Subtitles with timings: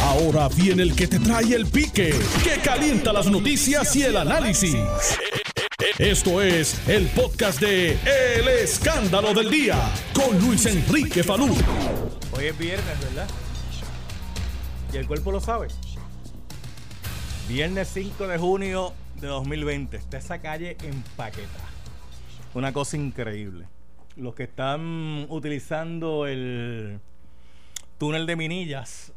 [0.00, 4.76] Ahora viene el que te trae el pique, que calienta las noticias y el análisis.
[5.98, 9.78] Esto es el podcast de El Escándalo del Día
[10.14, 11.54] con Luis Enrique Falú.
[12.32, 13.28] Hoy es viernes, ¿verdad?
[14.92, 15.68] Y el cuerpo lo sabe.
[17.48, 19.96] Viernes 5 de junio de 2020.
[19.96, 21.68] Está esa calle empaquetada.
[22.54, 23.66] Una cosa increíble.
[24.16, 27.00] Los que están utilizando el
[27.98, 29.11] túnel de Minillas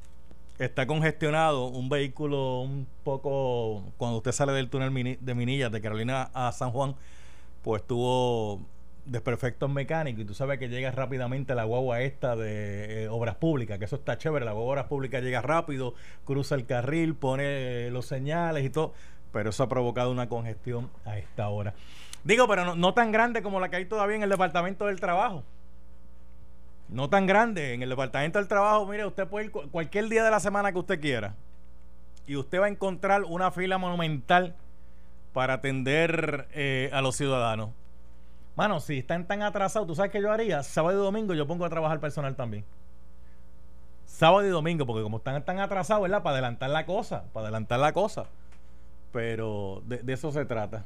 [0.59, 1.67] está congestionado.
[1.67, 3.83] Un vehículo un poco.
[3.97, 6.95] Cuando usted sale del túnel de Minillas de Carolina a San Juan,
[7.61, 8.61] pues tuvo
[9.05, 13.77] desperfectos mecánicos y tú sabes que llega rápidamente la guagua esta de eh, obras públicas,
[13.77, 15.93] que eso está chévere, la guagua obras públicas llega rápido,
[16.25, 18.93] cruza el carril, pone eh, los señales y todo,
[19.31, 21.75] pero eso ha provocado una congestión a esta hora.
[22.23, 24.99] Digo, pero no, no tan grande como la que hay todavía en el Departamento del
[24.99, 25.43] Trabajo.
[26.89, 27.73] No tan grande.
[27.73, 30.71] En el Departamento del Trabajo, mire, usted puede ir cu- cualquier día de la semana
[30.71, 31.35] que usted quiera.
[32.27, 34.55] Y usted va a encontrar una fila monumental
[35.33, 37.69] para atender eh, a los ciudadanos.
[38.55, 40.63] Mano, si están tan atrasados, ¿tú sabes qué yo haría?
[40.63, 42.63] Sábado y domingo yo pongo a trabajar personal también.
[44.05, 46.23] Sábado y domingo, porque como están tan atrasados, ¿verdad?
[46.23, 48.25] Para adelantar la cosa, para adelantar la cosa.
[49.11, 50.85] Pero de, de eso se trata.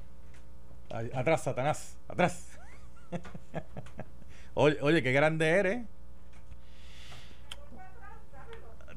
[1.13, 2.47] Atrás, Satanás, atrás.
[4.53, 5.86] oye, oye, qué grande eres.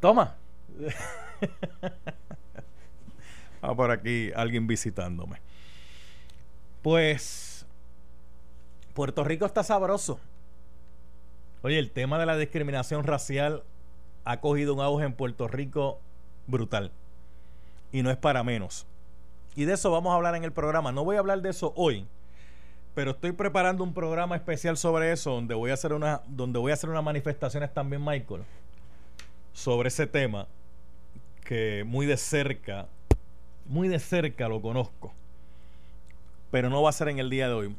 [0.01, 0.37] Toma.
[3.65, 5.41] Ah, por aquí alguien visitándome.
[6.83, 7.65] Pues
[8.93, 10.19] Puerto Rico está sabroso.
[11.63, 13.63] Oye, el tema de la discriminación racial
[14.25, 16.01] ha cogido un auge en Puerto Rico
[16.49, 16.91] brutal.
[17.93, 18.85] Y no es para menos.
[19.55, 20.91] Y de eso vamos a hablar en el programa.
[20.91, 22.07] No voy a hablar de eso hoy,
[22.95, 26.73] pero estoy preparando un programa especial sobre eso, donde voy a hacer una, donde voy
[26.73, 28.43] a hacer unas manifestaciones también, Michael,
[29.53, 30.47] sobre ese tema
[31.45, 32.87] que muy de cerca,
[33.67, 35.13] muy de cerca lo conozco,
[36.51, 37.77] pero no va a ser en el día de hoy.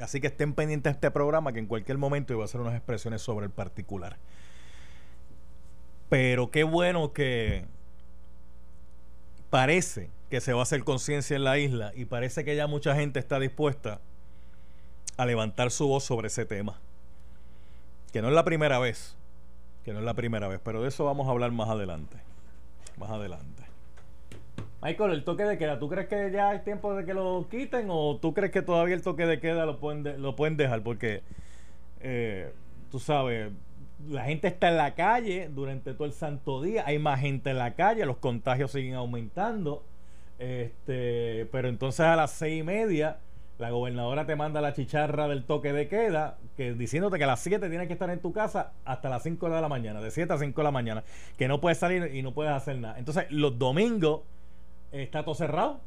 [0.00, 2.74] Así que estén pendientes de este programa que en cualquier momento voy a hacer unas
[2.74, 4.16] expresiones sobre el particular.
[6.08, 7.64] Pero qué bueno que
[9.50, 12.94] parece que se va a hacer conciencia en la isla y parece que ya mucha
[12.94, 14.00] gente está dispuesta
[15.18, 16.78] a levantar su voz sobre ese tema.
[18.12, 19.16] Que no es la primera vez,
[19.84, 22.16] que no es la primera vez, pero de eso vamos a hablar más adelante.
[22.96, 23.62] Más adelante.
[24.80, 27.88] Michael, el toque de queda, ¿tú crees que ya hay tiempo de que lo quiten
[27.90, 30.82] o tú crees que todavía el toque de queda lo pueden, de- lo pueden dejar?
[30.82, 31.22] Porque,
[32.00, 32.52] eh,
[32.90, 33.50] tú sabes,
[34.08, 37.58] la gente está en la calle durante todo el santo día, hay más gente en
[37.58, 39.82] la calle, los contagios siguen aumentando,
[40.38, 43.18] este, pero entonces a las seis y media
[43.58, 47.40] la gobernadora te manda la chicharra del toque de queda, que diciéndote que a las
[47.40, 50.32] 7 tienes que estar en tu casa hasta las 5 de la mañana, de 7
[50.32, 51.02] a 5 de la mañana,
[51.36, 52.98] que no puedes salir y no puedes hacer nada.
[52.98, 54.20] Entonces, los domingos
[54.92, 55.80] está todo cerrado.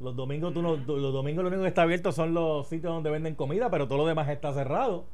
[0.00, 2.92] Los domingos, tú no- tú- los domingos lo único que está abierto son los sitios
[2.92, 5.04] donde venden comida, pero todo lo demás está cerrado.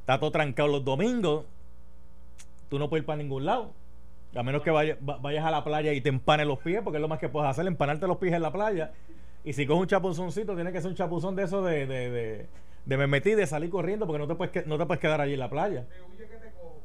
[0.00, 1.44] Está todo trancado los domingos.
[2.70, 3.70] Tú no puedes ir para ningún lado.
[4.34, 6.96] A menos que vaya- va- vayas a la playa y te empanes los pies, porque
[6.96, 8.92] es lo más que puedes hacer, empanarte los pies en la playa.
[9.44, 12.46] Y si coges un chapuzoncito, tiene que ser un chapuzón de eso de, de, de,
[12.84, 15.20] de me metí, de salir corriendo, porque no te puedes, que- no te puedes quedar
[15.20, 15.86] allí en la playa.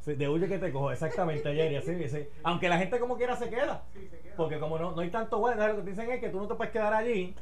[0.01, 2.27] Sí, de huye que te cojo, exactamente, Jerry, así, sí.
[2.43, 3.83] Aunque la gente como quiera se queda.
[4.35, 6.47] Porque como no, no hay tanto bueno, lo que te dicen es que tú no
[6.47, 7.33] te puedes quedar allí.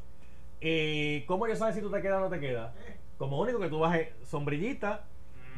[0.59, 2.71] ¿Y cómo ellos saben si tú te quedas o no te quedas?
[3.17, 5.05] Como único que tú bajes sombrillita,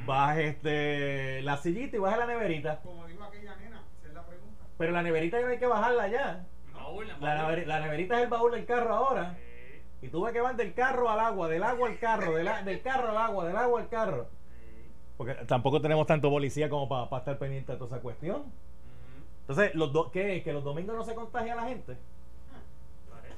[0.06, 2.80] bajes este, la sillita y bajes la neverita.
[2.82, 4.64] Como dijo aquella nena, esa es la pregunta.
[4.78, 6.46] Pero la neverita ya no hay que bajarla ya.
[6.84, 7.08] Baúl,
[7.68, 9.36] la neverita es el baúl del carro ahora.
[9.40, 12.48] Eh, Y tú ves que van del carro al agua, del agua al carro, del,
[12.48, 14.28] a- del carro al agua, del agua al carro.
[15.18, 18.44] Porque tampoco tenemos tanto policía como para estar pendiente de toda esa cuestión.
[19.42, 20.44] Entonces, los do- ¿qué es?
[20.44, 21.96] ¿Que los domingos no se contagia la gente?
[23.10, 23.36] parece.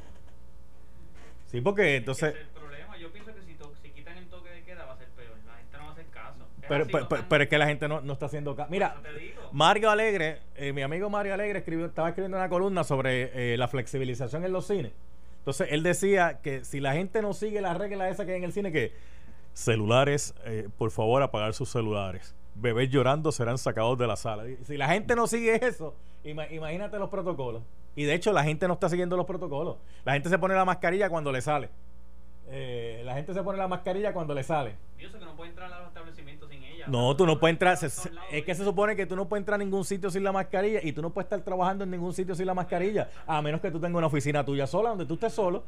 [1.48, 2.30] Sí, porque entonces...
[2.34, 2.98] Ese es el problema.
[2.98, 5.36] Yo pienso que si, to- si quitan el toque de queda va a ser peor.
[5.46, 6.44] La gente no va a hacer caso.
[6.55, 8.70] Es Pero, pero, pero- es que la gente no, no está haciendo caso.
[8.72, 9.50] Mira, eso.
[9.52, 13.68] Mario Alegre, eh, mi amigo Mario Alegre escribió, estaba escribiendo una columna sobre eh, la
[13.68, 14.92] flexibilización en los cines.
[15.40, 18.44] Entonces, él decía que si la gente no sigue la regla esa que hay en
[18.46, 18.94] el cine, que
[19.54, 22.36] celulares, eh, por favor, apagar sus celulares.
[22.56, 24.48] Bebés llorando serán sacados de la sala.
[24.48, 25.94] Y Si la gente no sigue eso,
[26.24, 27.62] ima- imagínate los protocolos.
[27.96, 29.78] Y de hecho, la gente no está siguiendo los protocolos.
[30.04, 31.70] La gente se pone la mascarilla cuando le sale.
[32.48, 34.76] Eh, la gente se pone la mascarilla cuando le sale.
[35.00, 35.94] Yo sé que no puede entrar a los.
[36.88, 37.78] No, tú no puedes entrar.
[38.32, 40.80] es que se supone que tú no puedes entrar a ningún sitio sin la mascarilla
[40.84, 43.72] y tú no puedes estar trabajando en ningún sitio sin la mascarilla, a menos que
[43.72, 45.64] tú tengas una oficina tuya sola, donde tú estés solo,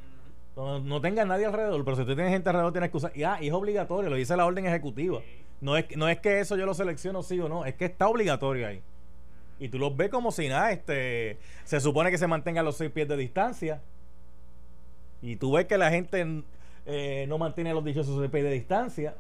[0.56, 1.84] no, no tengas nadie alrededor.
[1.84, 3.12] Pero si tú tienes gente alrededor, tienes que usar.
[3.16, 5.22] Y, ah, es obligatorio, lo dice la orden ejecutiva.
[5.62, 8.08] No es, no es que eso yo lo selecciono sí o no, es que está
[8.08, 8.82] obligatorio ahí.
[9.60, 12.78] Y tú los ves como si nada, este, se supone que se mantenga a los
[12.78, 13.82] seis pies de distancia.
[15.22, 16.44] Y tú ves que la gente
[16.86, 19.16] eh, no mantiene los dichosos seis pies de distancia.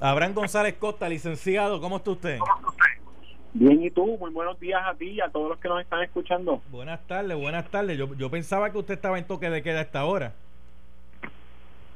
[0.00, 2.38] Abraham González Costa, licenciado, ¿cómo está usted?
[3.52, 4.16] Bien, ¿y tú?
[4.18, 6.62] Muy buenos días a ti y a todos los que nos están escuchando.
[6.70, 7.98] Buenas tardes, buenas tardes.
[7.98, 10.32] Yo, yo pensaba que usted estaba en toque de queda a esta hora.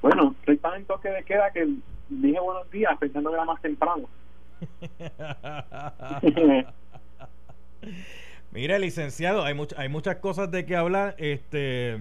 [0.02, 1.66] Bueno, estoy tan en toque de queda que
[2.10, 4.08] dije buenos días pensando que era más temprano.
[8.52, 11.14] Mire, licenciado, hay, much- hay muchas cosas de que hablar.
[11.18, 11.98] Este,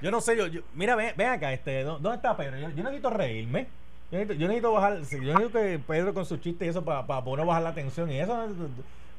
[0.00, 2.58] yo no sé, yo, yo- mira, ven, ven acá, este, ¿dó- ¿dónde está Pedro?
[2.58, 3.66] Yo, yo necesito reírme.
[4.12, 7.06] Yo necesito, yo necesito bajar, yo necesito que Pedro con su chiste y eso para
[7.24, 8.46] poder bajar la tensión y eso.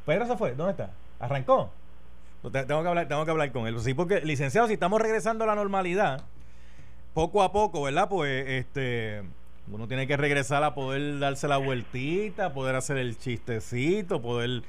[0.06, 0.92] Pedro se fue, ¿dónde está?
[1.20, 1.72] ¿Arrancó?
[2.52, 3.80] Te- Tengo que hablar, tengo que hablar con él.
[3.80, 6.22] Sí, porque, licenciado, si estamos regresando a la normalidad,
[7.16, 8.08] poco a poco, ¿verdad?
[8.08, 9.24] Pues este
[9.72, 14.62] uno tiene que regresar a poder darse la vueltita, poder hacer el chistecito, poder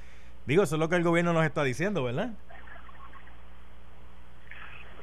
[0.46, 2.30] digo, eso es lo que el gobierno nos está diciendo, ¿verdad?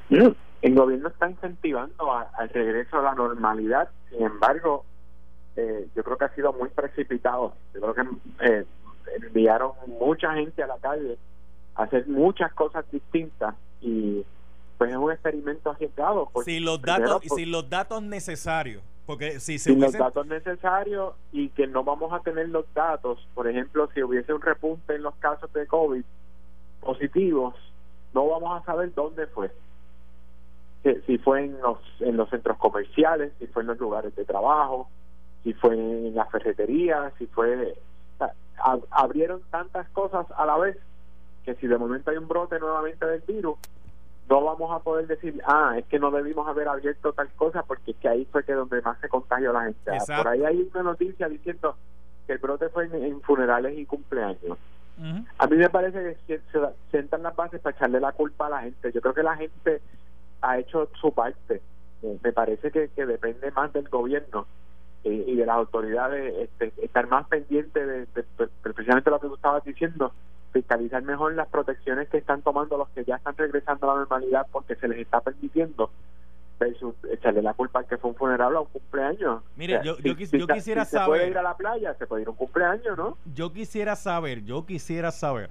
[0.09, 4.85] El gobierno está incentivando a- al regreso a la normalidad, sin embargo,
[5.55, 7.53] eh, yo creo que ha sido muy precipitado.
[7.73, 8.65] Yo creo que eh,
[9.21, 11.17] enviaron mucha gente a la calle
[11.75, 14.23] a hacer muchas cosas distintas y
[14.77, 16.29] pues es un experimento arriesgado.
[16.33, 20.25] porque Sin los datos, por- sin los datos necesarios, porque si se sin los datos
[20.27, 24.95] necesarios y que no vamos a tener los datos, por ejemplo, si hubiese un repunte
[24.95, 26.03] en los casos de COVID
[26.81, 27.53] positivos,
[28.13, 29.51] no vamos a saber dónde fue.
[30.83, 34.25] Si, si fue en los, en los centros comerciales, si fue en los lugares de
[34.25, 34.89] trabajo,
[35.43, 37.73] si fue en la ferretería, si fue...
[38.15, 38.33] o sea,
[38.63, 40.77] ab- abrieron tantas cosas a la vez
[41.45, 43.57] que si de momento hay un brote nuevamente del virus,
[44.29, 47.91] no vamos a poder decir, ah, es que no debimos haber abierto tal cosa porque
[47.91, 49.91] es que ahí fue que donde más se contagió la gente.
[49.91, 50.23] Ah, Exacto.
[50.23, 51.75] Por ahí hay una noticia diciendo
[52.27, 54.57] que el brote fue en, en funerales y cumpleaños.
[54.97, 55.25] Ujú.
[55.39, 56.59] A mí me parece que se, se
[56.91, 58.91] sentan las bases para echarle la culpa a la gente.
[58.91, 59.81] Yo creo que la gente
[60.41, 61.61] ha hecho su parte.
[62.03, 64.45] Eh, me parece que, que depende más del gobierno
[65.03, 69.27] eh, y de las autoridades este, estar más pendiente de, de- de- precisamente lo que
[69.27, 70.11] tú estabas diciendo,
[70.53, 74.45] fiscalizar mejor las protecciones que están tomando los que ya están regresando a la normalidad
[74.51, 75.89] porque se les está permitiendo
[76.59, 79.41] versus echarle la culpa al que fue un funeral o un cumpleaños.
[79.55, 82.27] Mire, yo- yo quisiera si se puede saber- ir a la playa, se puede ir
[82.27, 83.17] a un cumpleaños, ¿no?
[83.33, 85.49] Yo quisiera saber, yo quisiera saber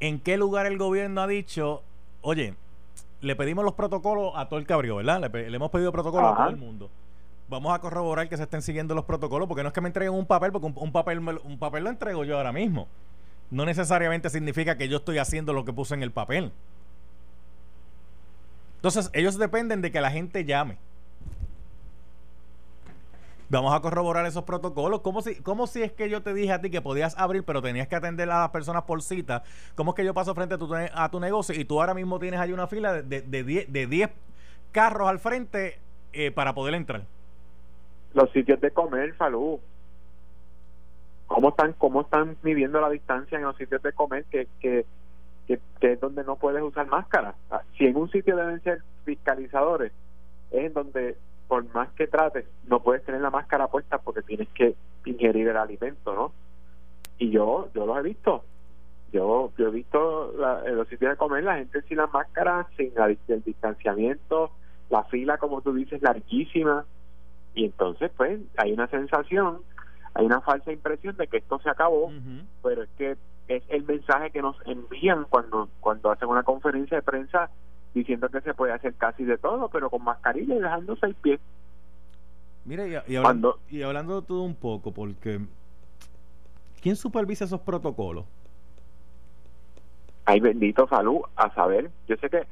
[0.00, 1.82] en qué lugar el gobierno ha dicho,
[2.22, 2.54] oye,
[3.20, 5.20] le pedimos los protocolos a todo el cabrío, ¿verdad?
[5.32, 6.90] Le, le hemos pedido protocolos a todo el mundo.
[7.50, 10.14] Vamos a corroborar que se estén siguiendo los protocolos, porque no es que me entreguen
[10.14, 12.86] un papel, porque un, papel un papel lo entrego yo ahora mismo.
[13.50, 16.52] No necesariamente significa que yo estoy haciendo lo que puse en el papel.
[18.76, 20.78] Entonces, ellos dependen de que la gente llame.
[23.48, 25.00] Vamos a corroborar esos protocolos.
[25.00, 27.60] ¿Cómo si, cómo si es que yo te dije a ti que podías abrir, pero
[27.60, 29.42] tenías que atender a las personas por cita?
[29.74, 32.20] ¿Cómo es que yo paso frente a tu, a tu negocio y tú ahora mismo
[32.20, 34.10] tienes ahí una fila de 10 de, diez- de 10
[34.70, 35.80] carros al frente
[36.12, 37.06] eh, para poder entrar?
[38.14, 39.60] Los sitios de comer, Falú.
[41.26, 44.84] ¿Cómo están, cómo están midiendo la distancia en los sitios de comer que, que,
[45.46, 45.60] que,
[45.92, 47.34] es donde no puedes usar máscara?
[47.50, 49.92] Ah, Si en un sitio deben ser fiscalizadores,
[50.50, 51.16] es en donde
[51.46, 54.74] por más que trates, no puedes tener la máscara puesta porque tienes que
[55.04, 56.32] ingerir el alimento, ¿no?
[57.18, 58.44] Y yo, yo los he visto.
[59.12, 62.68] Yo, yo he visto la- en los sitios de comer la gente sin la máscara,
[62.76, 64.52] sin la- el distanciamiento,
[64.90, 66.84] la fila, como tú dices, larguísima
[67.60, 69.58] y entonces pues hay una sensación
[70.14, 72.10] hay una falsa impresión de que esto se acabó
[72.62, 73.16] pero es que
[73.48, 77.50] es el mensaje que nos envían cuando cuando hacen una conferencia de prensa
[77.92, 81.40] diciendo que se puede hacer casi de todo pero con mascarilla y dejando seis pies
[82.64, 85.40] Mira, y, y hablando, Cuando- y hablando de todo un poco, porque
[86.80, 88.24] ¿quién supervisa esos protocolos?
[90.24, 92.46] ay bendito salud a saber yo sé que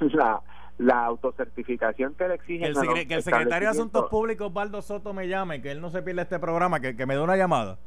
[0.14, 0.40] la
[0.82, 5.12] la autocertificación que le exigen el, secre- que el secretario de Asuntos Públicos, Baldo Soto,
[5.14, 7.78] me llame, que él no se pierda este programa, que, que me dé una llamada.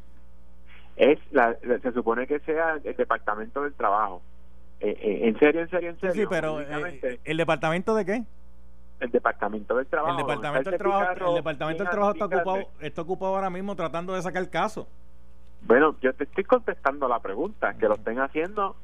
[0.96, 4.22] es la, se supone que sea el departamento del trabajo
[4.80, 8.06] Eh, eh, en serio en serio en Sí, serio sí, pero eh, ¿el departamento de
[8.06, 8.24] qué?
[9.00, 13.02] el departamento del trabajo el departamento del trabajo, el departamento del trabajo está ocupado, está
[13.02, 14.88] ocupado ahora mismo tratando de sacar el caso.
[15.62, 18.76] Bueno, yo te estoy contestando la pregunta, que lo estén haciendo.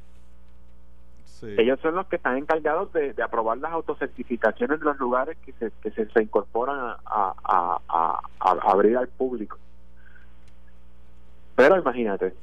[1.43, 5.53] Ellos son los que están encargados de, de aprobar las autocertificaciones de los lugares que
[5.53, 9.57] se, que se, se incorporan a, a, a- a- a abrir al público.
[11.55, 12.33] Pero imagínate,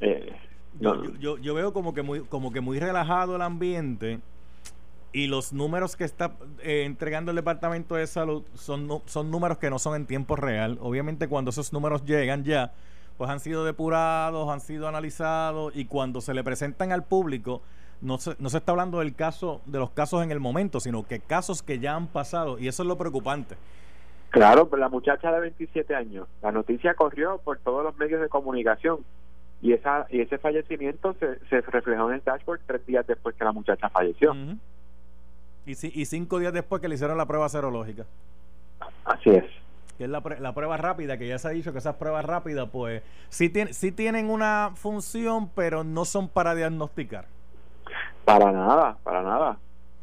[0.00, 0.36] eh,
[0.80, 4.20] Yo, no- yo, yo- yo veo como que muy, como que muy relajado el ambiente
[5.12, 9.70] y los números que está eh, entregando el departamento de salud son, son números que
[9.70, 10.78] no son en tiempo real.
[10.80, 12.72] Obviamente cuando esos números llegan ya,
[13.18, 17.60] pues han sido depurados, han sido analizados y cuando se le presentan al público
[18.00, 21.06] no se, no se está hablando del caso de los casos en el momento, sino
[21.06, 23.56] que casos que ya han pasado y eso es lo preocupante.
[24.30, 28.98] Claro, la muchacha de 27 años, la noticia corrió por todos los medios de comunicación
[29.60, 33.44] y esa y ese fallecimiento se, se reflejó en el dashboard tres días después que
[33.44, 34.34] la muchacha falleció.
[35.66, 38.06] Y, ci- y cinco días después que le hicieron la prueba serológica,
[39.04, 39.44] Así es.
[39.98, 42.24] que es la, pre- la prueba rápida, que ya se ha dicho que esas pruebas
[42.24, 47.26] rápidas, pues sí, tien- sí tienen una función, pero no son para diagnosticar.
[48.24, 49.58] Para nada, para nada,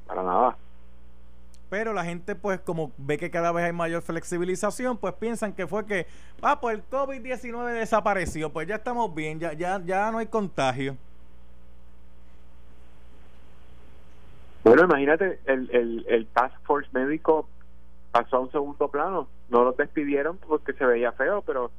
[0.05, 0.57] para nada.
[1.69, 5.67] Pero la gente, pues, como ve que cada vez hay mayor flexibilización, pues piensan que
[5.67, 6.07] fue que,
[6.41, 10.95] ah, pues el COVID-19 desapareció, pues ya estamos bien, ya, ya, ya no hay contagio.
[14.63, 17.47] Bueno, imagínate, el, el, el Task Force médico
[18.11, 19.27] pasó a un segundo plano.
[19.49, 21.71] No lo despidieron porque se veía feo, pero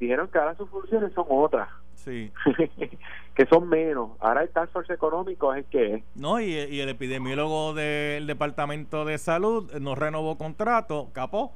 [0.00, 2.30] dijeron que ahora sus funciones son otras, Sí.
[3.34, 4.10] que son menos.
[4.20, 6.04] Ahora el Task Force económico es el que es.
[6.14, 11.52] No, y, y el epidemiólogo del Departamento de Salud no renovó contrato, capó,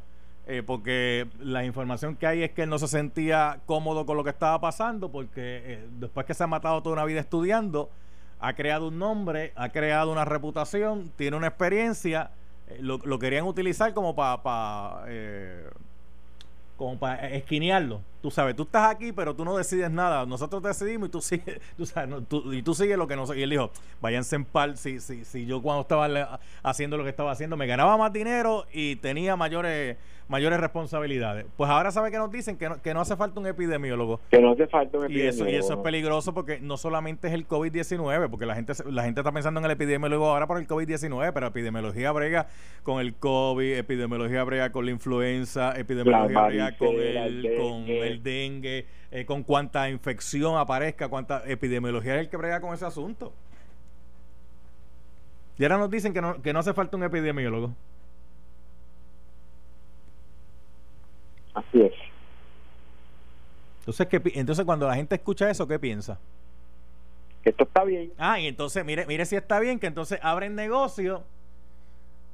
[0.47, 4.25] eh, porque la información que hay es que él no se sentía cómodo con lo
[4.25, 7.91] que estaba pasando, porque eh, después que se ha matado toda una vida estudiando,
[8.41, 12.31] ha creado un nombre, ha creado una reputación, tiene una experiencia,
[12.69, 15.05] eh, lo, lo querían utilizar como para
[16.79, 18.01] como para esquinearlo.
[18.21, 20.27] Tú sabes, tú estás aquí, pero tú no decides nada.
[20.27, 23.39] Nosotros decidimos y tú sigues, tú sabes, no, tú- y tú sigues lo que nosotros.
[23.39, 23.71] Y él dijo,
[24.01, 24.77] váyanse en par.
[24.77, 28.67] Si, si, si yo cuando estaba haciendo lo que estaba haciendo, me ganaba más dinero
[28.73, 29.97] y tenía mayores
[30.29, 31.47] mayores responsabilidades.
[31.57, 34.21] Pues ahora sabe que nos dicen que no, que no hace falta un epidemiólogo.
[34.31, 35.83] Que no hace falta un Y eso, y eso es epidemiólogo.
[35.83, 39.65] peligroso porque no solamente es el COVID-19, porque la gente la gente está pensando en
[39.65, 42.47] el epidemiólogo ahora por el COVID-19, pero epidemiología brega
[42.83, 47.87] con el COVID, epidemiología brega con la influenza, epidemiología La brega con el, el con
[47.87, 48.08] dengue.
[48.09, 52.85] El dengue, eh, con cuánta infección aparezca, cuánta epidemiología es el que brega con ese
[52.85, 53.33] asunto.
[55.59, 57.75] Y ahora nos dicen que no, que no hace falta un epidemiólogo.
[61.55, 61.93] Así es.
[63.81, 66.21] Entonces, ¿qué entonces cuando la gente escucha eso, ¿qué piensa?
[67.43, 68.13] Que esto está bien.
[68.19, 71.25] Ah, y entonces, mire, mire si está bien, que entonces abren negocio,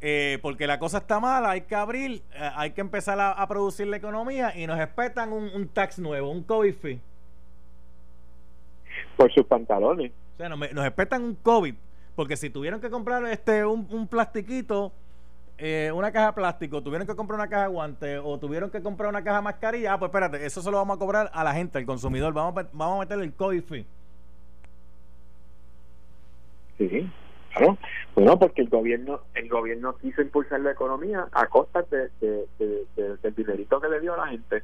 [0.06, 3.48] eh, porque la cosa está mala, hay que abrir, eh, hay que empezar a, a
[3.48, 7.00] producir la economía y nos respetan un, un tax nuevo, un COVID fee.
[9.16, 10.12] Por sus pantalones.
[10.34, 11.74] O sea, nos, nos respetan un COVID,
[12.16, 14.92] porque si tuvieron que comprar este un, un plastiquito,
[15.56, 18.82] eh, una caja de plástico, tuvieron que comprar una caja de guantes o tuvieron que
[18.82, 21.42] comprar una caja de mascarilla, ah, pues espérate, eso se lo vamos a cobrar a
[21.42, 23.86] la gente, al consumidor, vamos a, vamos a meterle el COVID fee.
[26.76, 27.10] Sí,
[27.54, 27.78] claro.
[28.14, 32.86] Bueno, porque el gobierno el gobierno quiso impulsar la economía a costa de, de- de-
[32.96, 34.62] de- del dinerito que le dio a la gente.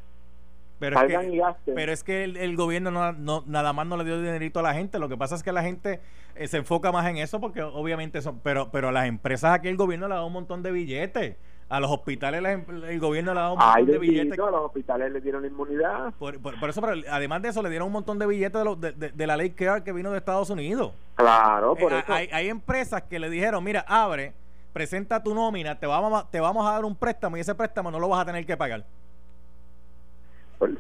[0.79, 1.75] Pero es que, y gasten.
[1.75, 4.63] Pero es que el, el gobierno no, no- nada más no le dio dinerito a
[4.63, 4.99] la gente.
[4.99, 6.01] Lo que pasa es que la gente
[6.37, 8.41] eh, se enfoca más en eso porque obviamente son.
[8.41, 11.37] Pero, pero a las empresas aquí el gobierno le dado un montón de billetes.
[11.71, 14.33] A los hospitales la em- el gobierno le ha dado un montón de billetes.
[14.39, 16.13] a los hospitales le dieron inmunidad.
[16.19, 18.65] Por, por- por eso, pero además de eso, le dieron un montón de billetes de,
[18.65, 20.93] los- de, de- de la ley CARE que vino de Estados Unidos.
[21.15, 22.13] Claro, por Eh, eso.
[22.13, 24.33] hay, hay empresas que le dijeron: Mira, abre,
[24.73, 27.89] presenta tu nómina, te vamos, a, te vamos a dar un préstamo y ese préstamo
[27.93, 28.85] no lo vas a tener que pagar.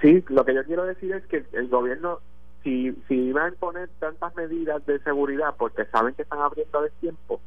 [0.03, 2.19] Sí, lo que yo quiero decir es que el gobierno,
[2.63, 6.89] si, si iba a imponer tantas medidas de seguridad porque saben que están abriendo a
[7.01, 7.41] tiempo,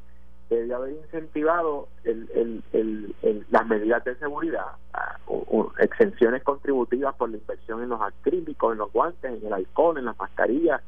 [0.49, 2.63] debería haber incentivado el,
[3.49, 4.65] las medidas de seguridad,
[5.79, 10.05] exenciones contributivas por la inversión en los acrílicos, en los guantes, en el alcohol, en
[10.05, 10.81] las mascarillas,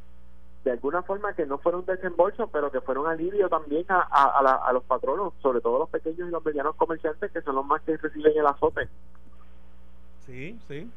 [0.63, 3.99] de alguna forma que no fuera un desembolso, pero que fuera un alivio también a,
[4.09, 7.41] a, a la- a los patronos, sobre todo los pequeños y los medianos comerciantes, que
[7.41, 8.87] son los más que reciben el azote.
[10.25, 10.89] Sí, sí.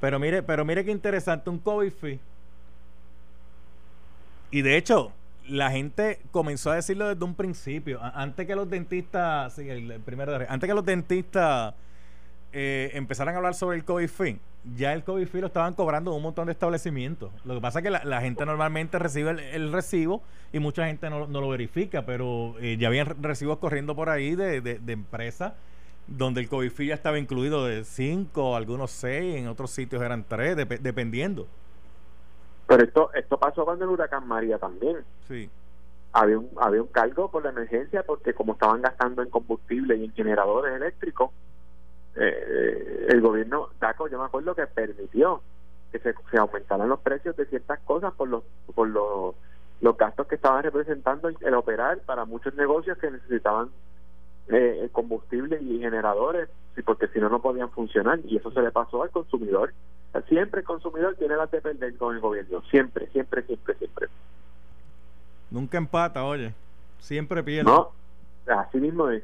[0.00, 2.20] Pero mire, pero mire qué interesante, un COVID fee.
[4.50, 5.12] Y de hecho,
[5.48, 8.00] la gente comenzó a decirlo desde un principio.
[8.02, 11.74] Antes que los dentistas, sí, el, primero de- antes que los dentistas
[12.52, 14.38] eh, empezaran a hablar sobre el COVID fee,
[14.76, 17.30] ya el COVID fee lo estaban cobrando un montón de establecimientos.
[17.44, 21.08] Lo que pasa es que la, la gente normalmente recibe el, recibo y mucha gente
[21.10, 24.92] no, lo verifica, pero eh, ya habían re- recibos corriendo por ahí de, de, de
[24.92, 25.52] empresas
[26.06, 30.24] donde el COVID fee ya estaba incluido de 5, algunos 6, en otros sitios eran
[30.26, 31.46] 3, dependiendo.
[32.68, 34.98] Pero esto esto pasó cuando el huracán María también.
[35.26, 35.50] Sí.
[36.12, 40.04] Había un, había un cargo por la emergencia porque como estaban gastando en combustible y
[40.04, 41.30] en generadores eléctricos,
[42.14, 45.40] eh, el gobierno DACO, yo me acuerdo que permitió
[45.90, 48.44] que se, se aumentaran los precios de ciertas cosas por los
[48.74, 49.34] por los,
[49.80, 53.70] los gastos que estaban representando el operar para muchos negocios que necesitaban
[54.50, 58.70] eh, combustible y generadores, sí, porque si no, no podían funcionar y eso se le
[58.70, 59.72] pasó al consumidor.
[60.28, 62.62] Siempre el consumidor tiene la de perder con el gobierno.
[62.70, 64.08] Siempre, siempre, siempre, siempre.
[65.50, 66.54] Nunca empata, oye.
[66.98, 67.70] Siempre pierde.
[67.70, 67.92] No,
[68.46, 69.22] así mismo es.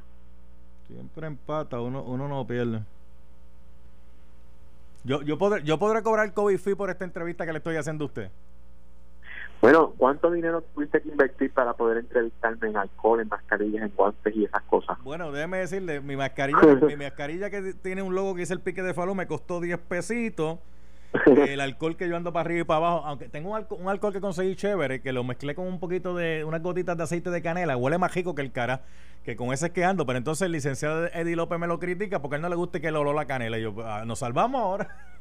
[0.87, 2.83] Siempre empata, uno, uno no pierde.
[5.05, 8.05] Yo, yo, podré, yo podré cobrar COVID fee por esta entrevista que le estoy haciendo
[8.05, 8.31] a usted.
[9.65, 14.37] Bueno, ¿cuánto dinero tuviste que invertir para poder entrevistarme en alcohol, en mascarillas, en guantes
[14.37, 14.99] y esas cosas?
[15.03, 18.83] Bueno, déjeme decirle, mi mascarilla, mi mascarilla que tiene un logo que dice el pique
[18.83, 20.59] de falú me costó 10 pesitos.
[21.27, 23.89] El alcohol que yo ando para arriba y para abajo, aunque tengo un alcohol, un
[23.89, 27.31] alcohol que conseguí chévere, que lo mezclé con un poquito de unas gotitas de aceite
[27.31, 28.83] de canela, huele más rico que el cara,
[29.25, 32.21] que con ese es que ando, pero entonces el licenciado Eddie López me lo critica
[32.21, 33.57] porque a él no le gusta que el olor a canela.
[33.59, 35.14] Y yo, ah, nos salvamos ahora.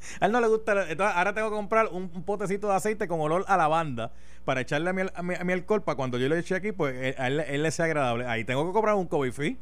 [0.20, 0.88] A él no le gusta.
[0.88, 4.10] Entonces, ahora tengo que comprar un, un potecito de aceite con olor a lavanda
[4.44, 6.72] para echarle a mi, a mi, a mi alcohol para cuando yo le eche aquí,
[6.72, 8.26] pues eh, a él, él le sea agradable.
[8.26, 9.58] Ahí tengo que comprar un COVID free.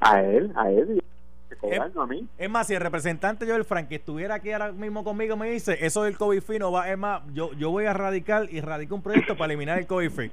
[0.00, 1.02] A él, a él.
[1.50, 2.28] Es, Cobrarlo a mí.
[2.36, 5.78] es más, si el representante Joel Frank que estuviera aquí ahora mismo conmigo me dice,
[5.80, 8.94] eso del COVID free no va, es más, yo, yo voy a radicar y radico
[8.94, 10.30] un proyecto para eliminar el COVID free.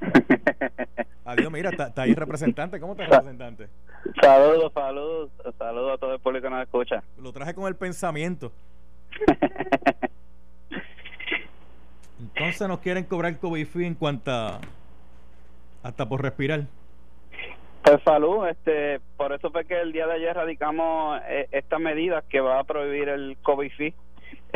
[1.24, 2.78] Adiós, mira, está, está ahí representante.
[2.78, 3.68] ¿Cómo está el representante?
[4.20, 7.02] Saludos, saludos, saludos a todo el público que nos escucha.
[7.20, 8.52] Lo traje con el pensamiento.
[12.20, 14.60] Entonces nos quieren cobrar COVID fee en cuanto a,
[15.82, 16.64] hasta por respirar.
[17.82, 22.22] Pues salud, este, por eso fue que el día de ayer radicamos eh, esta medida
[22.22, 23.94] que va a prohibir el COVID fee.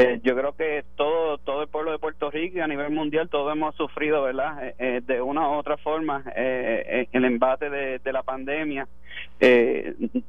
[0.00, 3.28] Eh, yo creo que todo todo el pueblo de Puerto Rico y a nivel mundial
[3.28, 4.64] todos hemos sufrido, ¿verdad?
[4.64, 8.86] Eh, eh, de una u otra forma eh, eh, el embate de, la pandemia.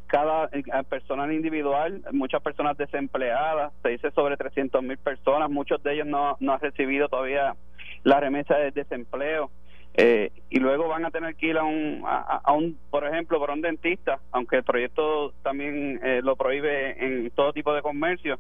[0.08, 0.50] Cada
[0.90, 6.36] personal individual, muchas personas desempleadas, se dice sobre 300 mil personas, muchos de ellos no,
[6.40, 7.56] no han recibido todavía
[8.04, 9.52] la remesa de desempleo.
[9.96, 13.50] Eh, y luego van a tener que ir a un, a, un, por ejemplo, por
[13.50, 18.40] un dentista, aunque el proyecto también eh, lo prohíbe en todo tipo de comercio.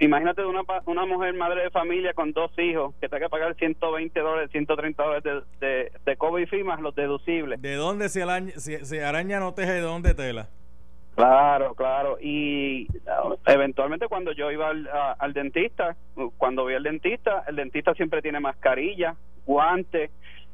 [0.00, 4.20] Imagínate una, una mujer madre de familia con dos hijos que tenga que pagar 120
[4.20, 7.60] dólares, 130 dólares de, de, de COVID más los deducibles.
[7.60, 10.48] ¿De dónde se araña, se, se araña no teje de dónde tela?
[11.16, 12.16] Claro, claro.
[12.20, 15.96] Y uh, eventualmente cuando yo iba al, a- al dentista,
[16.36, 20.10] cuando voy al dentista, el dentista siempre tiene mascarilla, guantes,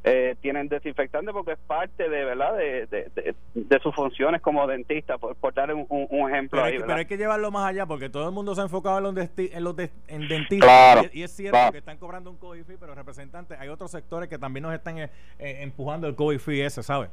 [0.07, 4.67] eh, tienen desinfectante porque es parte de verdad de, de, de, de sus funciones como
[4.67, 7.51] dentista, por, por dar un, un- un ejemplo Pero hay, que, pero hay que llevarlo
[7.51, 9.91] más allá porque todo el mundo se ha enfocado en los, desti- en los de-
[10.09, 10.69] en dentistas.
[10.69, 11.73] Claro, y, y es cierto claro.
[11.73, 14.99] que están cobrando un COVID fee, pero representantes, hay otros sectores que también nos están
[14.99, 17.09] eh, eh, empujando el COVID fee ese, ¿sabes?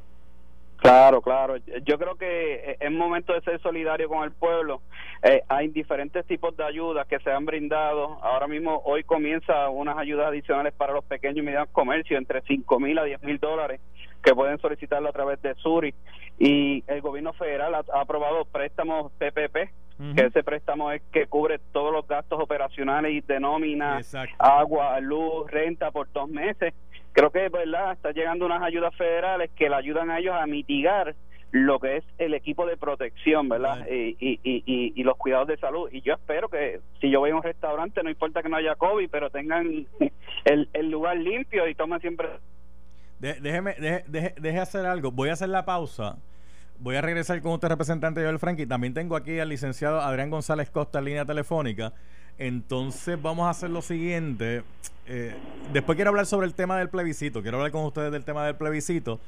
[0.82, 1.56] Claro, claro.
[1.84, 4.82] Yo creo que eh, es momento de ser solidario con el pueblo.
[5.22, 8.18] Eh, hay diferentes tipos de ayudas que se han brindado.
[8.20, 12.80] Ahora mismo, hoy comienza unas ayudas adicionales para los pequeños y medianos comercios, entre 5
[12.80, 13.80] mil a 10 mil dólares,
[14.24, 15.94] que pueden solicitarlo a través de Suri.
[16.40, 19.70] Y el gobierno federal ha, ha aprobado préstamos PPP,
[20.16, 24.34] que ese préstamo es que cubre todos los gastos operacionales y de nómina, Exacto.
[24.36, 26.74] agua, luz, renta por dos meses.
[27.12, 31.14] Creo que verdad está llegando unas ayudas federales que le ayudan a ellos a mitigar
[31.50, 33.86] lo que es el equipo de protección, ¿verdad?
[33.90, 35.90] Y, y, y, y, y los cuidados de salud.
[35.92, 38.74] Y yo espero que si yo voy a un restaurante, no importa que no haya
[38.76, 39.86] COVID, pero tengan
[40.46, 42.28] el, el lugar limpio y tomen siempre
[43.18, 45.10] De- déjeme, deje, deje, deje hacer algo.
[45.12, 46.16] Voy a hacer la pausa.
[46.78, 48.58] Voy a regresar con usted, representante Joel Frank.
[48.60, 51.92] Y también tengo aquí al licenciado Adrián González Costa en línea telefónica.
[52.38, 54.62] Entonces vamos a hacer lo siguiente.
[55.06, 55.34] Eh,
[55.72, 57.42] después quiero hablar sobre el tema del plebiscito.
[57.42, 59.20] Quiero hablar con ustedes del tema del plebiscito.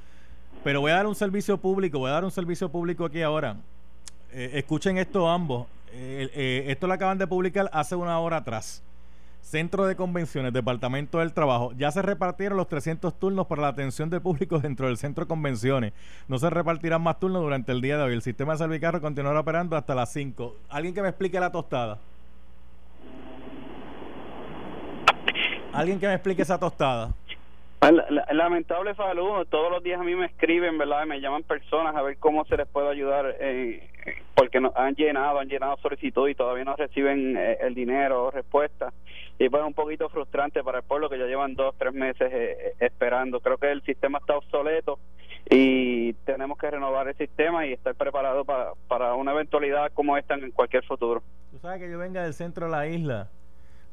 [0.63, 1.99] Pero voy a dar un servicio público.
[1.99, 3.57] Voy a dar un servicio público aquí ahora.
[4.33, 5.67] Eh, escuchen esto ambos.
[5.93, 8.83] Eh, esto lo acaban de publicar hace una hora atrás.
[9.45, 11.73] Centro de Convenciones, Departamento del Trabajo.
[11.77, 15.29] Ya se repartieron los 300 turnos para la atención de público dentro del Centro de
[15.29, 15.93] Convenciones.
[16.29, 18.15] No se repartirán más turnos durante el día de hoy.
[18.15, 20.57] El sistema de Servicarro continuará operando hasta las 5.
[20.71, 21.99] ¿Alguien que me explique la tostada?
[25.75, 27.11] ¿Alguien que me explique esa tostada?
[27.81, 31.05] La- Lamentable Falú, todos los días a mí me escriben, ¿verdad?
[31.05, 33.91] Me llaman personas a ver cómo se les puede ayudar, eh,
[34.35, 38.91] porque han llenado, han llenado solicitud y todavía no reciben eh, el dinero o respuesta.
[39.39, 42.33] Y pues es un poquito frustrante para el pueblo que ya llevan dos, tres meses
[42.33, 43.41] eh, eh, esperando.
[43.41, 44.99] Creo que el sistema está obsoleto
[45.51, 50.35] y tenemos que renovar el sistema y estar preparado para, para una eventualidad como esta
[50.37, 51.23] en cualquier futuro.
[51.51, 53.29] Tú sabes que yo venga del centro de la isla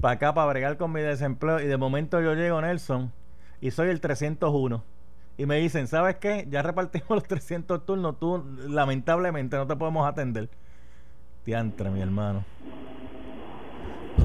[0.02, 3.12] para acá para bregar con mi desempleo y de momento yo llego Nelson
[3.62, 4.84] y soy el 301
[5.38, 6.46] y me dicen, ¿sabes qué?
[6.50, 10.50] Ya repartimos los 300 turnos, tú lamentablemente no te podemos atender.
[11.46, 12.44] Tiantra, mi hermano.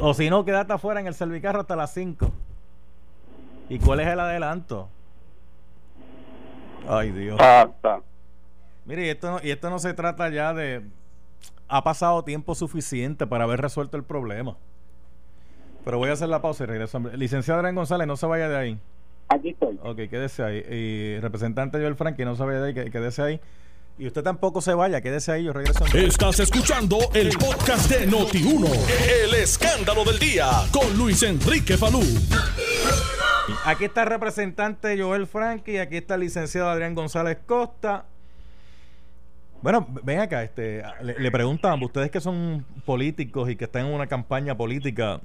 [0.01, 2.31] O si no, quédate afuera en el servicarro hasta las 5.
[3.69, 4.89] ¿Y cuál es el adelanto?
[6.89, 7.41] Ay, Dios.
[8.85, 10.83] Mire, y esto no, y esto no se trata ya de.
[11.69, 14.57] ha pasado tiempo suficiente para haber resuelto el problema.
[15.87, 16.99] Pero voy a hacer la pausa y regreso.
[17.15, 18.79] Licenciado Adrián González, no se vaya de ahí.
[19.29, 19.79] Aquí estoy.
[19.85, 20.57] Ok, quédese ahí.
[20.69, 23.41] Y representante Joel Frank, que no se vaya de ahí, quédese ahí.
[23.97, 25.85] Y usted tampoco se vaya, quédese ahí, yo regreso.
[25.95, 28.69] Estás escuchando el podcast de Noti1.
[29.23, 32.03] El escándalo del día con Luis Enrique Falú.
[33.65, 38.07] Aquí está el representante Joel Frank y aquí está el licenciado Adrián González Costa.
[39.63, 43.93] Bueno, ven acá, este, le, le preguntan, ustedes que son políticos y que están en
[43.93, 45.21] una campaña política,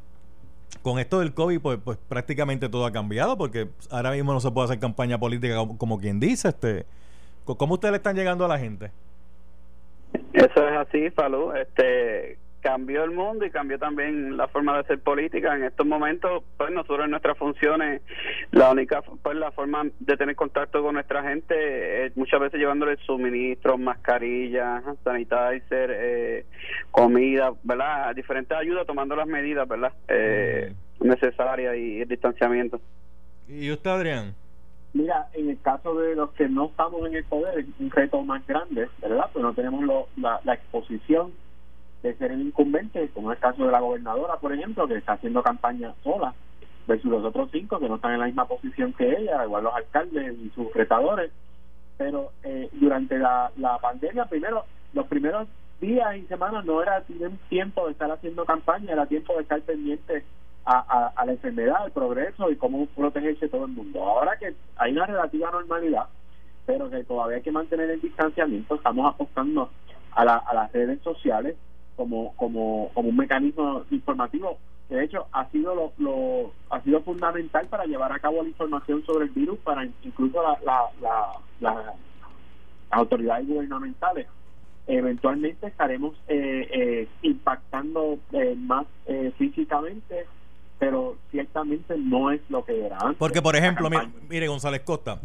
[0.82, 4.52] con esto del COVID, pues, pues prácticamente todo ha cambiado, porque ahora mismo no se
[4.52, 6.86] puede hacer campaña política como, quien dice, este,
[7.46, 8.92] ¿cómo ustedes le están llegando a la gente?
[10.34, 11.52] Eso es así, Falú.
[11.54, 15.56] Este, cambió el mundo y cambió también la forma de hacer política.
[15.56, 18.02] En estos momentos, pues nosotros en nuestras funciones,
[18.52, 23.00] la única pues la forma de tener contacto con nuestra gente es muchas veces llevándoles
[23.06, 26.45] suministros, mascarillas, sanitizer, eh,
[26.91, 28.15] comida, ¿verdad?
[28.15, 29.93] Diferentes ayudas, tomando las medidas, ¿verdad?
[30.08, 32.80] Eh, necesarias y el distanciamiento.
[33.47, 34.36] ¿Y usted, Adrián?
[34.93, 38.21] Mira, en el caso de los que no estamos en el poder, es un reto
[38.24, 39.26] más grande, ¿verdad?
[39.32, 41.32] Pues no tenemos lo- la, la exposición
[42.04, 45.14] de ser el incumbente, como es el caso de la gobernadora, por ejemplo, que está
[45.14, 46.34] haciendo campaña sola,
[46.88, 49.76] versus los otros cinco que no están en la misma posición que ella, igual los
[49.76, 51.32] alcaldes y sus retadores.
[51.98, 55.48] Pero eh, durante la, la pandemia, primero, los primeros
[55.80, 57.04] días y semanas no era
[57.50, 60.24] tiempo de estar haciendo campaña, era tiempo de estar pendiente
[60.66, 64.04] a, a, a la enfermedad, al progreso y cómo protegerse todo el mundo.
[64.04, 66.08] Ahora que hay una relativa normalidad,
[66.66, 69.70] pero que todavía hay que mantener el distanciamiento, estamos apostando
[70.14, 71.56] a, la, a las redes sociales
[71.95, 74.58] como, como, como un mecanismo informativo
[74.89, 78.49] que de hecho ha sido lo, lo ha sido fundamental para llevar a cabo la
[78.49, 81.27] información sobre el virus para incluso la, la, la,
[81.60, 81.95] la- las
[82.99, 84.27] autoridades gubernamentales.
[84.88, 90.25] Eventualmente estaremos eh, eh, impactando eh, más eh, físicamente
[90.80, 93.15] pero ciertamente no es lo que era antes.
[93.19, 95.21] Porque, por ejemplo, mire, mire, González Costa,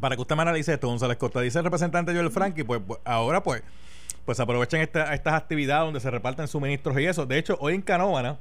[0.00, 2.98] para que usted me analice esto, González Costa, dice el representante Joel Frankie, pues, pues,
[3.04, 3.62] ahora pues,
[4.24, 7.26] pues aprovechen esta- estas actividades donde se reparten suministros y eso.
[7.26, 8.38] De hecho, hoy en Canóvana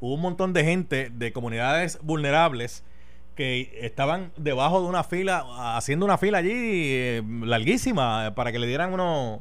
[0.00, 2.84] hubo un montón de gente de comunidades vulnerables
[3.34, 5.44] que estaban debajo de una fila,
[5.76, 9.40] haciendo una fila allí eh, larguísima para que le dieran unos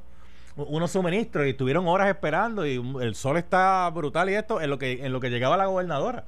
[0.56, 4.80] unos suministros y estuvieron horas esperando y el sol está brutal y esto en lo
[4.80, 6.26] que en lo que llegaba la gobernadora.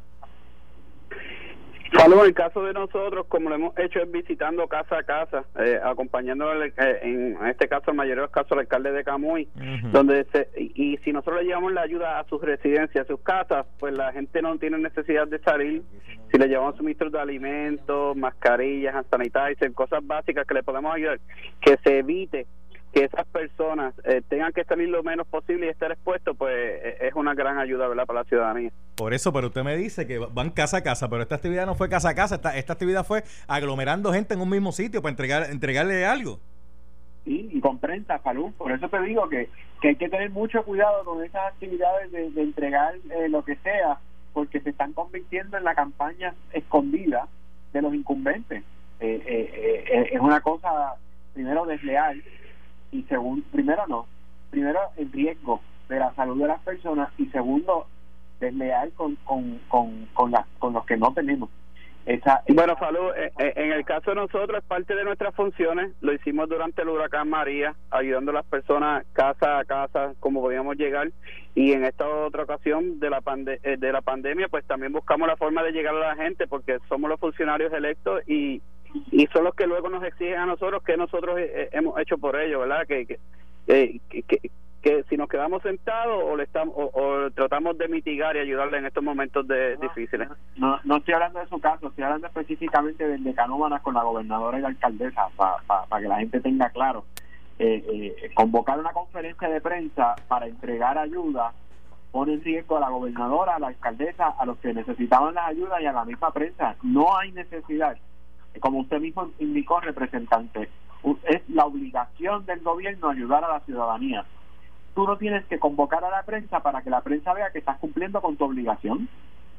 [2.05, 5.79] En el caso de nosotros, como lo hemos hecho es visitando casa a casa, eh,
[5.83, 9.49] acompañando eh, en este caso, el mayor de los casos, al alcalde de Camuy,
[9.91, 13.21] donde se, y, y si nosotros le llevamos la ayuda a sus residencias, a sus
[13.21, 15.83] casas, pues la gente no tiene necesidad de salir.
[16.31, 21.19] Si le llevamos suministros de alimentos, mascarillas, hand sanitizer, cosas básicas que le podemos ayudar,
[21.59, 22.47] que se evite
[22.93, 26.97] que esas personas eh, tengan que salir lo menos posible y estar expuestos, pues eh,
[27.01, 28.71] es una gran ayuda, ¿verdad?, para la ciudadanía.
[28.95, 31.75] Por eso, pero usted me dice que van casa a casa, pero esta actividad no
[31.75, 35.11] fue casa a casa, esta, esta actividad fue aglomerando gente en un mismo sitio para
[35.11, 36.39] entregar entregarle algo.
[37.25, 38.51] Sí, y con prensa, salud.
[38.57, 39.49] Por eso te digo que,
[39.81, 43.55] que hay que tener mucho cuidado con esas actividades de, de entregar eh, lo que
[43.57, 43.99] sea,
[44.33, 47.27] porque se están convirtiendo en la campaña escondida
[47.73, 48.63] de los incumbentes.
[48.99, 50.95] Eh, eh, eh, es una cosa,
[51.33, 52.21] primero, desleal
[52.91, 54.05] y segundo, primero no,
[54.49, 57.87] primero el riesgo de la salud de las personas y segundo,
[58.39, 61.49] desleal con, con, con, con, las- con los que no tenemos.
[62.05, 65.91] Esa, Bueno, Falú, eh, eh, en el caso de nosotros, es parte de nuestras funciones.
[66.01, 70.75] Lo hicimos durante el huracán María, ayudando a las personas casa a casa, como podíamos
[70.77, 71.09] llegar.
[71.53, 75.27] Y en esta otra ocasión de la, pande- eh, de la pandemia, pues también buscamos
[75.27, 78.61] la forma de llegar a la gente, porque somos los funcionarios electos y,
[79.11, 82.17] y son los que luego nos exigen a nosotros que nosotros eh, eh, hemos hecho
[82.17, 82.85] por ellos, ¿verdad?
[82.87, 83.19] Que, que,
[83.67, 87.89] eh, que, que- que si nos quedamos sentados o, le estamos, o, o tratamos de
[87.89, 90.29] mitigar y ayudarle en estos momentos de, difíciles.
[90.55, 94.03] No, no estoy hablando de su caso, estoy hablando específicamente del de Canóvanas con la
[94.03, 97.03] gobernadora y la alcaldesa, para que la gente tenga claro.
[97.59, 97.83] Eh,
[98.23, 101.51] eh, convocar una conferencia de prensa para entregar ayuda
[102.13, 105.81] pone en riesgo a la gobernadora, a la alcaldesa, a los que necesitaban las ayudas
[105.81, 106.77] y a la misma prensa.
[106.83, 107.97] No hay necesidad,
[108.59, 110.69] como usted mismo indicó, representante,
[111.23, 114.25] es la obligación del gobierno ayudar a la ciudadanía.
[114.95, 117.77] Tú no tienes que convocar a la prensa para que la prensa vea que estás
[117.77, 119.07] cumpliendo con tu obligación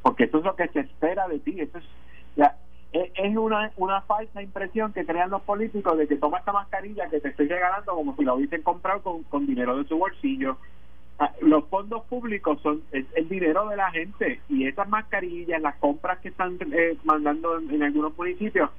[0.03, 1.57] porque eso es lo que se espera de ti.
[1.61, 1.85] Eso es,
[2.92, 7.09] es, es una, una falsa impresión que crean los políticos de que toma esta mascarilla
[7.09, 10.57] que te estoy regalando como si la hubiesen comprado con, con dinero de su bolsillo.
[11.22, 15.76] Ah, Los fondos públicos son es el dinero de la gente y esas mascarillas, las
[15.76, 18.70] compras que están eh, mandando en, en algunos municipios,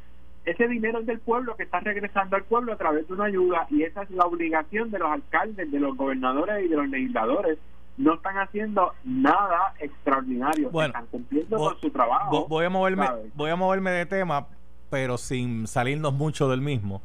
[0.43, 3.67] ese dinero es del pueblo que está regresando al pueblo a través de una ayuda
[3.69, 7.59] y esa es la obligación de los alcaldes, de los gobernadores y de los legisladores.
[7.97, 12.31] No están haciendo nada extraordinario, Bueno, están cumpliendo vo- con su trabajo.
[12.31, 13.35] Vo- Voy a moverme, ¿sabes?
[13.35, 14.47] voy a moverme de tema,
[14.89, 17.03] pero sin salirnos mucho del mismo.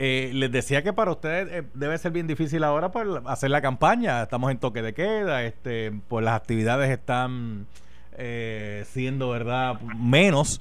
[0.00, 3.60] Eh, les decía que para ustedes eh, debe ser bien difícil ahora por hacer la
[3.60, 4.22] campaña.
[4.22, 7.66] Estamos en toque de queda, este, pues las actividades están
[8.16, 10.60] eh, siendo, ¿verdad?, menos.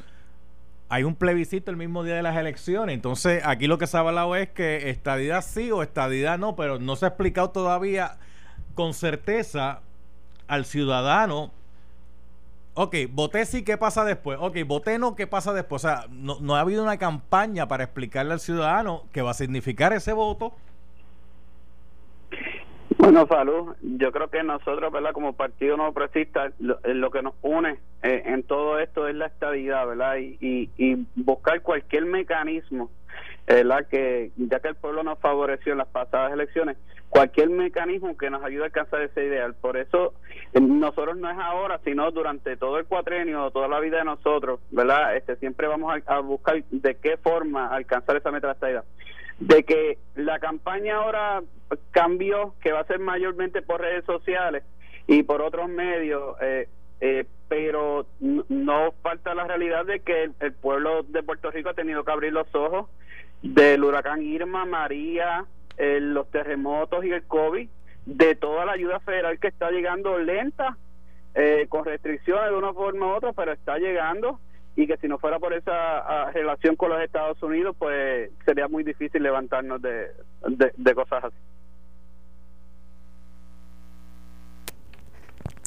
[0.90, 2.96] Hay un plebiscito el mismo día de las elecciones.
[2.96, 6.80] Entonces, aquí lo que se ha hablado es que estadidad sí o estadidad no, pero
[6.80, 8.18] no se ha explicado todavía
[8.74, 9.82] con certeza
[10.48, 11.52] al ciudadano
[12.80, 14.38] Ok, voté sí, ¿qué pasa después?
[14.40, 15.84] Ok, voté no, ¿qué pasa después?
[15.84, 19.34] O sea, no, no ha habido una campaña para explicarle al ciudadano qué va a
[19.34, 20.54] significar ese voto.
[23.00, 23.76] Bueno, salud.
[23.82, 25.12] Yo creo que nosotros, ¿verdad?
[25.12, 29.16] Como Partido No Progresista, lo, eh, lo que nos une eh, en todo esto es
[29.16, 30.18] la estabilidad, ¿verdad?
[30.18, 32.92] Y, y buscar cualquier mecanismo,
[33.48, 33.88] ¿verdad?
[33.88, 36.78] Que ya que el pueblo nos favoreció en las pasadas elecciones,
[37.10, 39.56] cualquier mecanismo que nos ayude a alcanzar ese ideal.
[39.56, 40.14] Por eso,
[40.54, 44.60] eh, nosotros no es ahora, sino durante todo el cuatrenio, toda la vida de nosotros,
[44.72, 45.16] ¿verdad?
[45.16, 48.82] Este, siempre vamos a, buscar de qué forma alcanzar esa meta de
[49.40, 51.44] de que la campaña ahora
[51.92, 54.64] cambió, que va a ser mayormente por redes sociales
[55.06, 56.68] y por otros medios, eh,
[57.00, 62.04] eh, pero no falta la realidad de que el pueblo de Puerto Rico ha tenido
[62.04, 62.90] que abrir los ojos
[63.42, 65.46] del huracán Irma, María,
[65.78, 67.70] eh, los terremotos y el COVID,
[68.06, 70.78] de toda la ayuda federal que está llegando lenta,
[71.36, 74.40] eh, con restricciones de una forma u otra, pero está llegando
[74.76, 78.68] y que si no fuera por esa ah, relación con los Estados Unidos, pues sería
[78.68, 80.12] muy difícil levantarnos de,
[80.48, 81.36] de, de cosas así.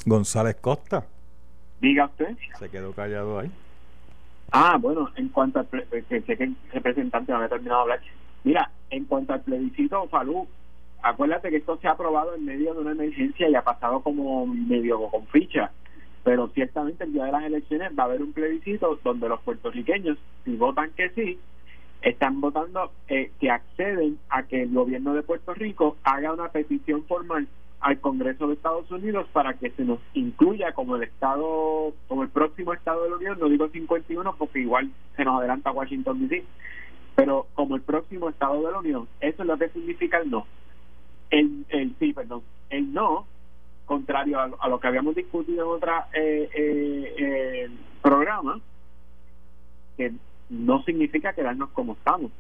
[0.07, 1.05] González Costa
[1.81, 2.37] Diga usted.
[2.59, 3.51] se quedó callado ahí.
[4.53, 7.93] Ah, bueno, en cuanto al eh, que sé que el representante no había terminado de
[7.93, 8.01] hablar.
[8.43, 10.49] Mira, en cuanto al plebiscito, Falú,
[11.03, 14.47] acuérdate que esto se ha aprobado en medio de una emergencia y ha pasado como
[14.47, 15.71] medio con ficha.
[16.25, 20.19] Pero ciertamente el día de las elecciones va a haber un plebiscito donde los puertorriqueños,
[20.45, 21.39] si votan que sí,
[22.03, 27.05] están votando eh, que acceden a que el gobierno de Puerto Rico haga una petición
[27.05, 27.47] formal
[27.81, 32.29] al Congreso de Estados Unidos para que se nos incluya como el estado, como el
[32.29, 36.45] próximo estado de la Unión, no digo 51 porque igual se nos adelanta Washington DC,
[37.15, 40.47] pero como el próximo estado de la Unión, eso es lo que significa el no.
[41.31, 43.27] El, el sí, perdón, el no,
[43.87, 47.71] contrario a, lo- que habíamos discutido en otra eh, eh, eh,
[48.03, 48.61] programa,
[49.97, 50.13] que
[50.51, 52.31] no significa quedarnos como estamos.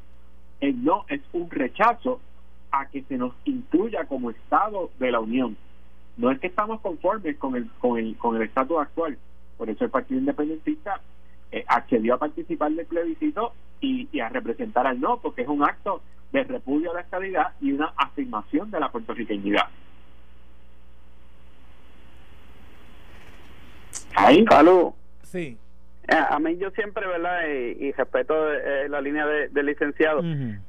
[0.61, 2.20] El no es un rechazo
[2.72, 5.56] a que se nos incluya como Estado de la Unión.
[6.16, 9.18] No es que estamos conformes con el con el con el estatus actual.
[9.56, 11.00] Por eso el Partido Independentista
[11.52, 15.62] eh, accedió a participar del plebiscito y, y a representar al no, porque es un
[15.62, 16.02] acto
[16.33, 19.68] de repudio a la estabilidad y una afirmación de la puertorriqueñidad.
[24.14, 24.44] Ahí.
[24.48, 24.92] Salud.
[25.22, 25.56] Sí.
[26.10, 27.42] A mí yo siempre, ¿verdad?
[27.48, 30.22] Y, y respeto eh, la línea de, del licenciado,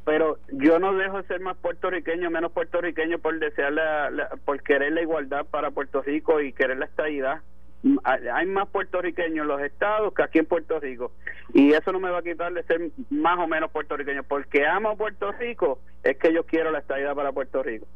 [0.06, 4.62] pero yo no dejo de ser más puertorriqueño, menos puertorriqueño por desear la, la- por
[4.62, 7.42] querer la igualdad para Puerto Rico y querer la estabilidad.
[7.84, 11.12] Mm, Hay hay más puertorriqueños en los estados que aquí en Puerto Rico.
[11.56, 14.22] Y eso no me va a quitar de ser más o menos puertorriqueño.
[14.24, 17.88] Porque amo Puerto Rico es que yo quiero la estabilidad para Puerto Rico.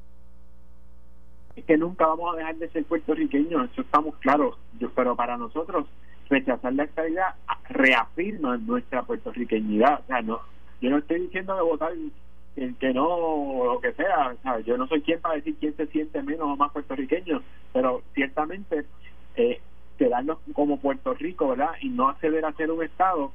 [1.55, 5.38] Es que nunca vamos a dejar de ser puertorriqueños, eso estamos claros, Yo- pero para
[5.38, 5.86] nosotros
[6.30, 7.36] rechazar la estabilidad
[7.70, 10.40] reafirma nuestra puertorriqueñidad, o sea, no,
[10.82, 11.92] yo no estoy diciendo de votar
[12.56, 15.56] el que no o lo que sea, o sea, yo no soy quien para decir
[15.60, 17.42] quién se siente menos o más puertorriqueño,
[17.74, 18.86] pero ciertamente
[19.36, 19.60] eh,
[19.98, 21.72] quedarnos como Puerto Rico, ¿verdad?
[21.82, 23.32] Y no acceder a ser un Estado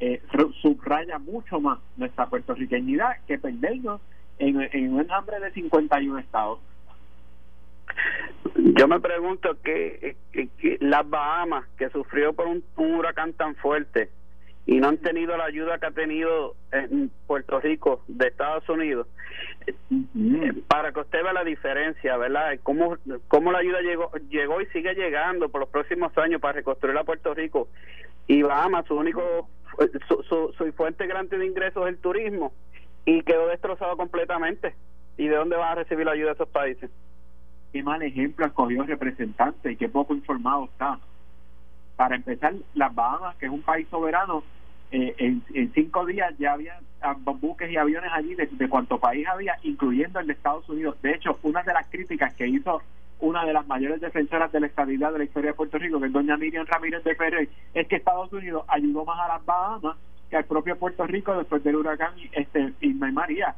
[0.00, 0.22] eh,
[0.60, 4.00] subraya mucho más nuestra puertorriqueñidad que perdernos
[4.38, 6.58] en, en un hambre de 51 estados.
[8.56, 13.54] Yo me pregunto que, que- que las Bahamas, que sufrió por un, un huracán tan
[13.56, 14.10] fuerte
[14.66, 19.08] y no han tenido la ayuda que ha tenido en Puerto Rico de Estados Unidos,
[19.66, 22.58] eh, para que usted vea la diferencia, ¿verdad?
[22.62, 22.96] Cómo,
[23.28, 27.04] cómo la ayuda llegó, llegó y sigue llegando por los próximos años para reconstruir a
[27.04, 27.68] Puerto Rico
[28.28, 29.48] y Bahamas, su único,
[30.08, 32.52] su, su, su fuente grande de ingresos es el turismo
[33.04, 34.74] y quedó destrozado completamente.
[35.18, 36.88] ¿Y de dónde van a recibir la ayuda de esos países?
[37.72, 40.98] Qué mal ejemplo ha escogido el representante y qué poco informado está.
[41.96, 44.42] Para empezar, las Bahamas, que es un país soberano,
[44.90, 49.26] eh, en, cinco días ya había ah, buques y aviones allí de, de cuánto país
[49.26, 51.00] había, incluyendo el de Estados Unidos.
[51.00, 52.82] De hecho, una de las críticas que hizo
[53.20, 56.06] una de las mayores defensoras de la estabilidad de la historia de Puerto Rico, que
[56.06, 59.96] es doña Miriam Ramírez de Ferrer, es que Estados Unidos ayudó más a las Bahamas
[60.28, 63.54] que al propio Puerto Rico después del huracán este Irma y María.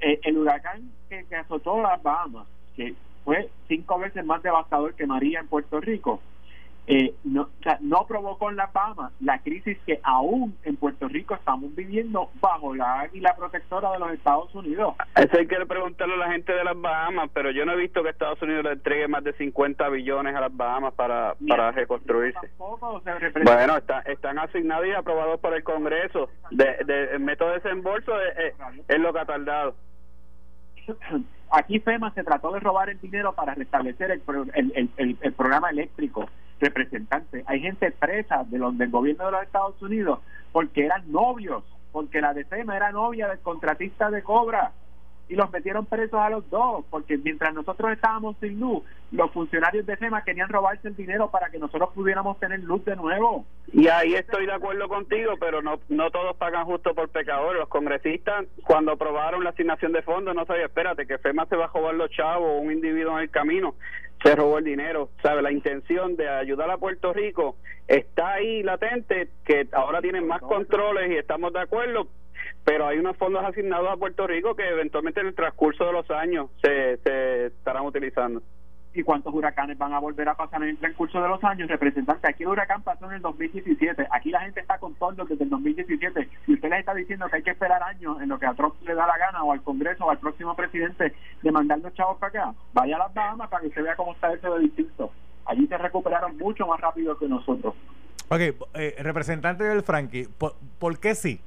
[0.00, 5.40] Eh, el huracán que azotó las Bahamas, que fue cinco veces más devastador que María
[5.40, 6.20] en Puerto Rico,
[6.86, 11.08] eh, no, o sea, no provocó en las Bahamas la crisis que aún en Puerto
[11.08, 14.94] Rico estamos viviendo bajo la águila protectora de los Estados Unidos.
[15.16, 18.02] Eso hay que preguntarle a la gente de las Bahamas, pero yo no he visto
[18.02, 22.38] que Estados Unidos le entregue más de 50 billones a las Bahamas para, para reconstruirse.
[22.48, 26.28] Tampoco se representa- Bueno, está- están asignados y aprobados por el Congreso.
[26.50, 28.54] De, de- el método de desembolso es, es-
[28.88, 29.74] es lo que ha tardado.
[31.56, 36.28] Aquí FEMA se trató de robar el dinero para restablecer el, pro- el, programa eléctrico
[36.58, 37.44] representante.
[37.46, 40.18] Hay gente presa de los, del gobierno de los Estados Unidos
[40.50, 41.62] porque eran novios,
[41.92, 44.72] porque la de FEMA era novia del contratista de Cobra
[45.28, 49.86] y los metieron presos a los dos, porque mientras nosotros estábamos sin luz, los funcionarios
[49.86, 53.46] de FEMA querían robarse el dinero para que nosotros pudiéramos tener luz de nuevo.
[53.72, 57.60] Y ahí estoy de acuerdo contigo, pero no no todos pagan justo por pecadores.
[57.60, 61.66] Los congresistas, cuando aprobaron la asignación de fondos, no sabía, espérate, que FEMA se va
[61.66, 63.74] a robar los chavos o un individuo en el camino,
[64.22, 65.08] se robó el dinero.
[65.22, 65.42] ¿Sabe?
[65.42, 67.56] La intención de ayudar a Puerto Rico
[67.88, 72.08] está ahí latente, que ahora tienen más controles y estamos de acuerdo,
[72.64, 76.10] pero hay unos fondos asignados a Puerto Rico que eventualmente en el transcurso de los
[76.10, 78.42] años se, se estarán utilizando.
[78.94, 81.68] y cuántos huracanes van a volver a pasar en el transcurso de los años.
[81.68, 84.06] Representante, aquí el huracán pasó en el 2017.
[84.10, 86.28] Aquí la gente está con todo desde el 2017.
[86.46, 88.74] Y usted les está diciendo que hay que esperar años en lo que a Trump
[88.82, 92.18] le da la gana o al Congreso o al próximo presidente de mandar los chavos
[92.18, 92.54] para acá.
[92.72, 95.10] Vaya a las Bahamas para que usted vea cómo está eso de distinto.
[95.46, 97.74] Allí se recuperaron mucho más rápido que nosotros.
[98.28, 98.40] Ok,
[98.74, 101.40] eh, representante del Frankie, ¿por, por qué sí?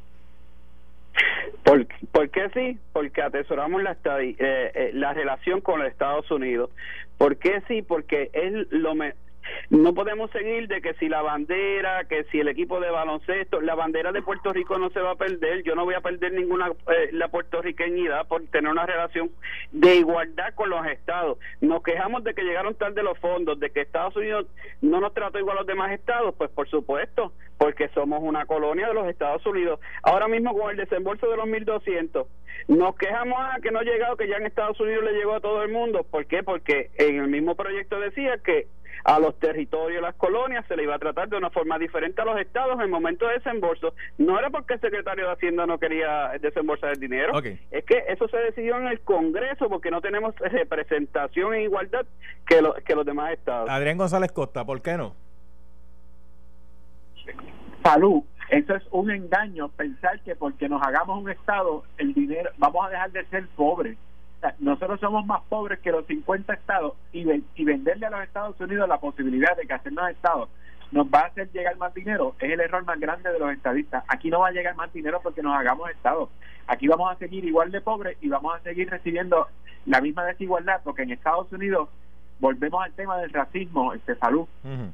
[1.63, 2.77] ¿Por, por qué sí?
[2.93, 6.69] Porque atesoramos la, eh, eh, la relación con los Estados Unidos.
[7.17, 7.81] ¿Por qué sí?
[7.81, 9.13] Porque es lo me
[9.69, 13.75] no podemos seguir de que si la bandera, que si el equipo de baloncesto, la
[13.75, 16.67] bandera de Puerto Rico no se va a perder, yo no voy a perder ninguna
[16.67, 19.31] eh, la puertorriqueñidad por tener una relación
[19.71, 21.37] de igualdad con los estados.
[21.61, 24.47] Nos quejamos de que llegaron tarde los fondos, de que Estados Unidos
[24.81, 28.87] no nos trató igual a los demás estados, pues por supuesto, porque somos una colonia
[28.87, 29.79] de los Estados Unidos.
[30.03, 32.25] Ahora mismo con el desembolso de los 1.200,
[32.67, 35.39] nos quejamos a que no ha llegado, que ya en Estados Unidos le llegó a
[35.39, 36.03] todo el mundo.
[36.03, 36.43] ¿Por qué?
[36.43, 38.67] Porque en el mismo proyecto decía que
[39.03, 42.25] a los territorios, las colonias, se le iba a tratar de una forma diferente a
[42.25, 43.93] los estados en el momento de desembolso.
[44.17, 47.33] No era porque el secretario de Hacienda no quería desembolsar el dinero,
[47.71, 52.05] es que eso se decidió en el Congreso porque no tenemos representación en igualdad
[52.45, 53.69] que, lo- que los demás estados.
[53.69, 55.15] Adrián González Costa, ¿por qué no?
[57.83, 62.85] Salud, eso es un engaño pensar que porque nos hagamos un Estado, el dinero, vamos
[62.85, 63.97] a dejar de ser pobres.
[64.59, 68.59] Nosotros somos más pobres que los 50 estados y, ven- y venderle a los Estados
[68.61, 70.49] Unidos la posibilidad de que hacernos Estados
[70.91, 74.03] nos va a hacer llegar más dinero es el error más grande de los estadistas.
[74.07, 76.29] Aquí no va a llegar más dinero porque nos hagamos Estados.
[76.67, 79.47] Aquí vamos a seguir igual de pobres y vamos a seguir recibiendo
[79.85, 81.89] la misma desigualdad porque en Estados Unidos
[82.39, 84.47] volvemos al tema del racismo, este salud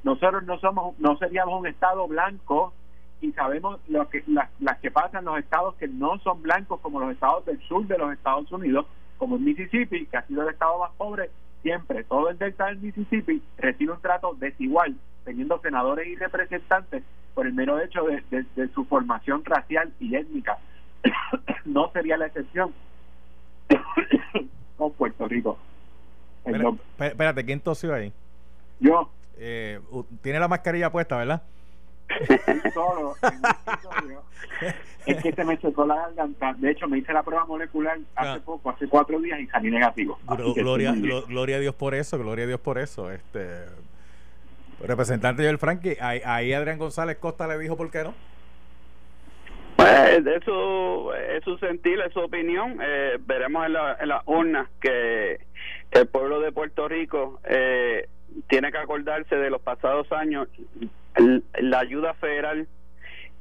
[0.03, 2.73] nosotros no somos no seríamos un estado blanco
[3.21, 6.99] y sabemos lo que las, las que pasan los estados que no son blancos como
[7.01, 8.85] los estados del sur de los Estados Unidos
[9.23, 11.29] como en Mississippi que ha sido el estado más pobre
[11.61, 17.47] siempre todo el delta del Mississippi recibe un trato desigual teniendo senadores y representantes por
[17.47, 20.57] el mero hecho de, de- de su formación racial y étnica.
[21.65, 22.73] No sería la excepción.
[24.77, 25.57] Con Puerto Rico.
[26.99, 28.11] Espérate, ¿quién tosió ahí?
[28.81, 29.09] yo.
[29.37, 29.79] Eh,
[30.21, 31.41] tiene la mascarilla puesta, ¿verdad?
[32.73, 34.23] solo en un episodio,
[35.05, 36.53] es que se me chocó la garganta.
[36.57, 38.41] De hecho, me hice la prueba molecular hace Ah.
[38.45, 40.19] poco, hace cuatro días y salí negativo.
[40.55, 43.11] Gloria, gloria a Dios por eso, gloria a Dios por eso.
[43.11, 43.65] Este
[44.81, 48.13] representante del Frankie, ahí, ahí Adrián González Costa le dijo por qué no.
[49.75, 52.77] Pues eso es su sentir, es su opinión.
[52.81, 55.39] Eh, veremos en la, en las urnas que
[55.93, 58.07] el pueblo de Puerto Rico eh,
[58.49, 60.47] tiene que acordarse de los pasados años,
[61.59, 62.67] la ayuda federal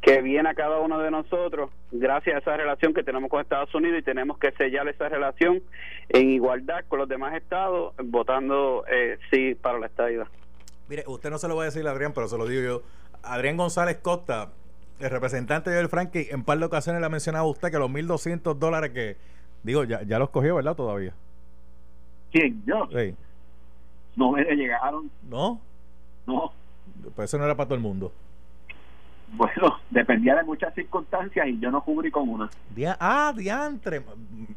[0.02, 3.72] que viene a cada uno de nosotros gracias a esa relación que tenemos con Estados
[3.74, 5.62] Unidos y tenemos que sellar esa relación
[6.08, 10.26] en igualdad con los demás estados, votando eh, sí para la estadidad.
[10.88, 12.82] Mire, usted no se lo va a decir Adrián, pero se lo digo yo.
[13.22, 14.50] Adrián González Costa,
[14.98, 17.88] el representante del Frankie, en par de ocasiones le ha mencionado a usted que los
[17.88, 19.16] 1.200 dólares que,
[19.62, 20.74] digo, ya, ya los cogió, ¿verdad?
[20.74, 21.14] Todavía.
[22.32, 22.62] ¿Quién?
[22.66, 22.88] Yo.
[22.90, 23.14] Sí.
[24.16, 25.10] No me llegaron.
[25.28, 25.60] ¿No?
[26.26, 26.52] No.
[27.14, 28.12] Pues eso no era para todo el mundo.
[29.34, 32.50] Bueno, dependía de muchas circunstancias y yo no cubrí con una.
[32.74, 34.02] Dia- ah, diantre.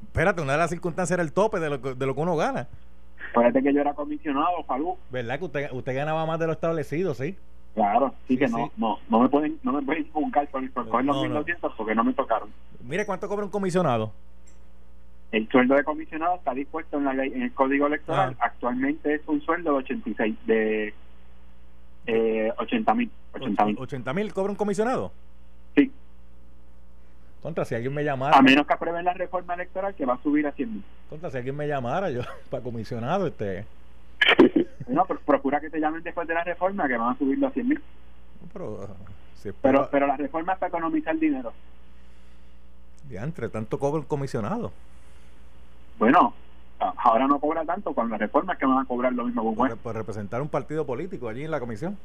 [0.04, 2.36] Espérate, una de las circunstancias era el tope de lo, que- de lo que uno
[2.36, 2.68] gana.
[3.32, 4.94] Acuérdate que yo era comisionado, salud.
[5.10, 7.38] ¿Verdad que usted, usted ganaba más de lo establecido, sí?
[7.74, 8.54] Claro, sí, Sí, que sí.
[8.54, 11.30] no, no, no me pueden, no me pueden juzgar por, por coger los No, no.
[11.30, 12.50] 1200 porque no me tocaron.
[12.82, 14.12] Mire cuánto cobra un comisionado.
[15.32, 18.36] El sueldo de comisionado está dispuesto en la ley, en el código electoral.
[18.40, 18.46] Ah.
[18.46, 20.94] Actualmente es un sueldo de 86, de
[22.08, 23.78] eh, 80 mil, 80 mil.
[23.78, 25.12] 80 mil cobra un comisionado.
[25.76, 25.92] Sí,
[27.46, 28.36] Contra, si alguien me llamara.
[28.36, 30.84] a menos que aprueben la reforma electoral que va a subir a 100 mil.
[31.12, 33.66] Contra, si alguien me llamara, yo, para comisionado, este.
[34.88, 37.52] No, pero procura que te llamen después de la reforma que van a subirlo a
[37.52, 37.80] 100 mil.
[38.52, 38.88] Pero, uh,
[39.36, 41.54] si Pero, pero la reforma es para economizar dinero.
[43.08, 44.72] Diantre, tanto cobra el comisionado.
[45.98, 46.34] Bueno,
[46.80, 49.72] ahora no cobra tanto con la reforma es que van a cobrar lo mismo con
[49.72, 51.98] un Por, representar un partido político allí en la comisión.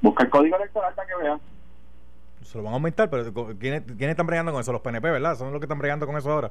[0.00, 1.40] Busca el código electoral para que veas.
[2.42, 4.72] Se lo van a aumentar, pero ¿quiénes, quiénes están bregando con eso?
[4.72, 5.34] Los PNP, ¿verdad?
[5.34, 6.50] Son los que están bregando con eso ahora.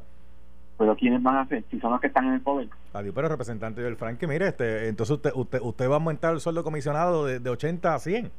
[0.77, 1.63] Pero ¿quiénes van a hacer?
[1.69, 2.67] Si son los que están en el poder.
[2.93, 6.39] Adiós, pero representante del Frankie, mire, este, entonces usted, usted, usted va a aumentar el
[6.39, 8.31] sueldo comisionado de, de 80 a 100.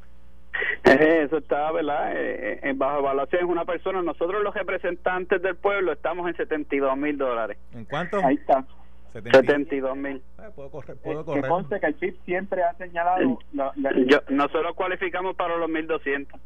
[1.25, 2.13] Eso está, ¿verdad?
[2.15, 4.03] Eh, eh, bajo evaluación es una persona.
[4.03, 7.57] Nosotros los representantes del pueblo estamos en 72 mil dólares.
[7.73, 8.19] ¿En cuánto?
[8.25, 8.65] Ahí está.
[9.13, 9.39] 70.
[9.41, 10.17] 72 mil.
[10.17, 13.93] Eh, puedo correr, Eh, puedo que conste que el PIB siempre ha señalado la- la-
[14.07, 16.39] Yo, nosotros cualificamos para los 1200.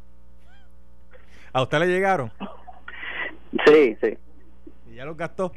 [1.51, 2.31] ¿A usted le llegaron?
[3.65, 4.17] Sí, sí.
[4.91, 5.51] ¿Y ya los gastó?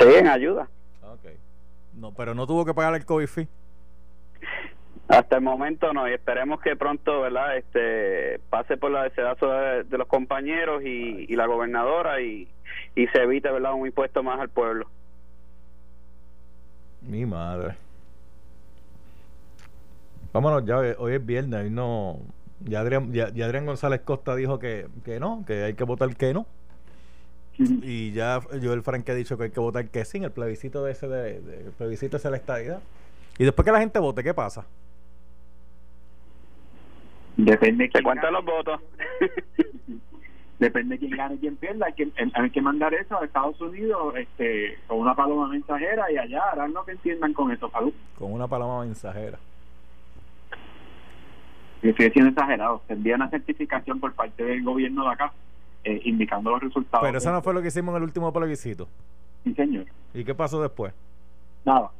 [0.00, 0.68] Sí, en ayuda.
[1.02, 1.26] Ok.
[1.94, 3.48] No, pero no tuvo que pagar el COVID fee.
[5.08, 7.56] Hasta el momento no, y esperemos que pronto, ¿verdad?
[7.56, 12.48] Este pase por la deseazo de, de los compañeros y, y la gobernadora y,
[12.94, 13.74] y se evite, ¿verdad?
[13.74, 14.86] Un impuesto más al pueblo.
[17.02, 17.74] Mi madre.
[20.32, 22.18] Vámonos ya, hoy es viernes, hoy no...
[22.60, 26.14] Ya Adrián, ya, ya Adrián González Costa dijo que, que no, que hay que votar
[26.16, 26.46] que no.
[27.58, 30.84] Y ya Joel Frank ha dicho que hay que votar que sí en el plebiscito
[30.84, 32.80] de ese de, de- el plebiscito ese de la estadidad.
[33.36, 34.64] Y después que la gente vote, ¿qué pasa?
[37.36, 38.80] Depende quién cuentan los votos.
[40.58, 41.86] depende de quién gane y quién pierda.
[41.86, 46.18] Hay que, hay que mandar eso a Estados Unidos este, con una paloma mensajera y
[46.18, 47.92] allá harán lo que entiendan con eso, salud.
[48.18, 49.38] Con una paloma mensajera.
[51.82, 52.80] Y sigue siendo exagerado.
[52.86, 55.32] Se envía una certificación por parte del gobierno de acá
[55.84, 57.04] eh, indicando los resultados.
[57.04, 58.88] Pero eso no fue lo que hicimos en el último plebiscito.
[59.42, 59.86] Sí, señor.
[60.14, 60.94] ¿Y qué pasó después?
[61.64, 61.90] Nada.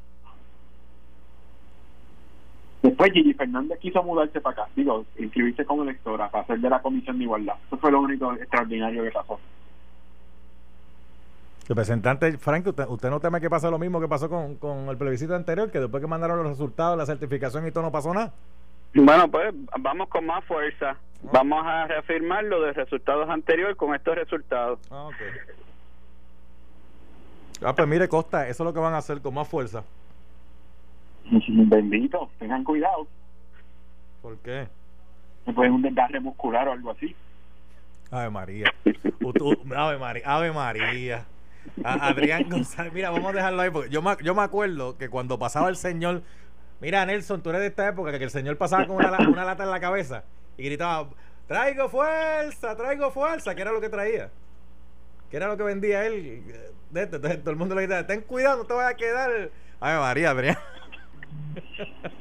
[2.82, 6.82] Después Gigi Fernández quiso mudarse para acá, digo, inscribirse como electora para ser de la
[6.82, 7.54] Comisión de Igualdad.
[7.66, 9.38] Eso fue lo único extraordinario que pasó.
[11.68, 14.96] Representante Frank, ¿usted, usted no teme que pase lo mismo que pasó con, con el
[14.96, 15.70] plebiscito anterior?
[15.70, 18.32] Que después que mandaron los resultados, la certificación y todo, no pasó nada.
[18.94, 20.96] Bueno, pues vamos con más fuerza.
[21.32, 24.80] Vamos a reafirmar lo de resultados anteriores con estos resultados.
[24.90, 25.14] Ah, ok.
[27.64, 29.84] Ah, pues mire, Costa, eso es lo que van a hacer con más fuerza.
[31.30, 33.06] Bendito, tengan cuidado.
[34.20, 34.68] ¿Por qué?
[35.54, 37.14] Pueden un desgarre muscular o algo así.
[38.10, 38.72] Ave María.
[39.74, 40.22] Ave María.
[40.26, 41.26] Ave María.
[41.84, 42.92] A- Adrián González.
[42.92, 43.70] Mira, vamos a dejarlo ahí.
[43.70, 46.22] Porque yo, me, yo me acuerdo que cuando pasaba el señor.
[46.80, 49.64] Mira, Nelson, tú eres de esta época que el señor pasaba con una, una lata
[49.64, 50.24] en la cabeza
[50.56, 51.08] y gritaba:
[51.46, 53.54] Traigo fuerza, traigo fuerza.
[53.54, 54.30] Que era lo que traía.
[55.30, 56.42] Que era lo que vendía él.
[56.90, 57.16] De esto.
[57.16, 59.50] Entonces todo el mundo le gritaba: Ten cuidado, no te vayas a quedar.
[59.80, 60.56] Ave María, Adrián.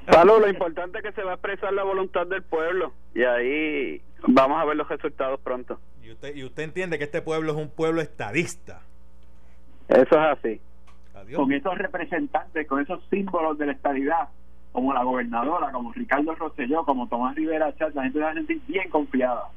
[0.10, 4.02] Salud, lo importante es que se va a expresar la voluntad del pueblo y ahí
[4.28, 5.80] vamos a ver los resultados pronto.
[6.04, 8.82] Y usted, y usted entiende que este pueblo es un pueblo estadista.
[9.88, 10.62] Eso es así.
[11.16, 11.40] Adiós.
[11.40, 14.30] Con esos representantes, con esos símbolos de la estabilidad,
[14.72, 18.34] como la gobernadora, como Ricardo Rosselló, como Tomás Rivera Chat, la gente se va a
[18.34, 19.50] sentir bien confiada.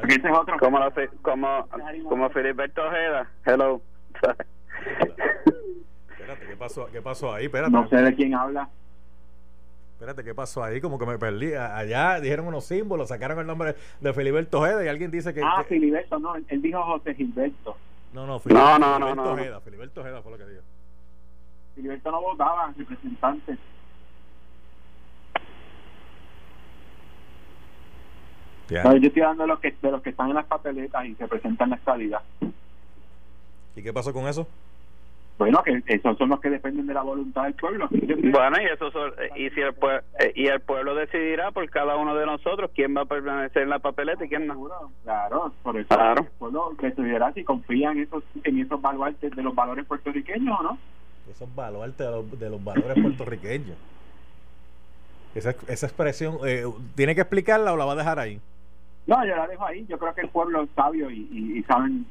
[0.00, 0.58] Porque ese es otro.
[0.58, 0.92] Como, la
[1.22, 1.68] como,
[2.08, 3.30] como Filiberto Ojeda.
[3.44, 3.80] Hello.
[6.26, 7.44] Espérate, ¿qué pasó, ¿qué pasó ahí?
[7.44, 7.70] Espérate.
[7.70, 8.68] No sé de quién habla.
[9.92, 10.80] Espérate, ¿qué pasó ahí?
[10.80, 11.54] Como que me perdí.
[11.54, 15.40] Allá dijeron unos símbolos, sacaron el nombre de Filiberto Ojeda y alguien dice que.
[15.44, 17.76] Ah, que- Filiberto, no, él, dijo José Gilberto.
[18.12, 19.32] no, no, Filiberto, no, no, Filiberto no.
[19.32, 19.60] Ojeda.
[19.60, 20.62] Filiberto Ojeda fue lo que dijo.
[21.76, 23.56] Filiberto no votaba, representante.
[28.68, 28.82] Ya.
[28.82, 31.14] No, yo estoy hablando de los, que, de los que están en las papeletas y
[31.14, 32.20] se presentan la estabilidad.
[33.76, 34.48] ¿Y qué pasó con eso?
[35.38, 37.88] Bueno, que esos son los que dependen de la voluntad del pueblo.
[37.90, 41.96] Bueno, y eso son- y si el pue- eh, y el pueblo decidirá por cada
[41.96, 44.66] uno de nosotros quién va a permanecer en la papeleta y quién no.
[45.04, 46.22] Claro, por eso Claro.
[46.22, 50.62] el pueblo decidirá si confía en esos, en esos baluartes de los valores puertorriqueños o
[50.62, 50.78] no.
[51.30, 53.76] Esos valores de los, de los valores puertorriqueños.
[55.34, 56.64] Esa, esa expresión, eh,
[56.94, 58.40] ¿tiene que explicarla o la va a dejar ahí?
[59.06, 59.84] No, yo la dejo ahí.
[59.86, 62.06] Yo creo que el pueblo es sabio y, y, y saben,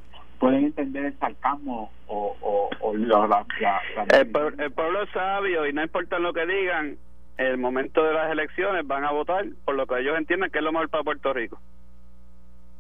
[0.46, 5.04] pueden entender el sarcasmo o, o, o la, la- la- la- El, pue- el pueblo
[5.04, 6.98] es sabio y no importa lo que digan,
[7.38, 10.60] en el momento de las elecciones van a votar por lo que ellos entienden que
[10.60, 11.60] es lo mejor para Puerto Rico.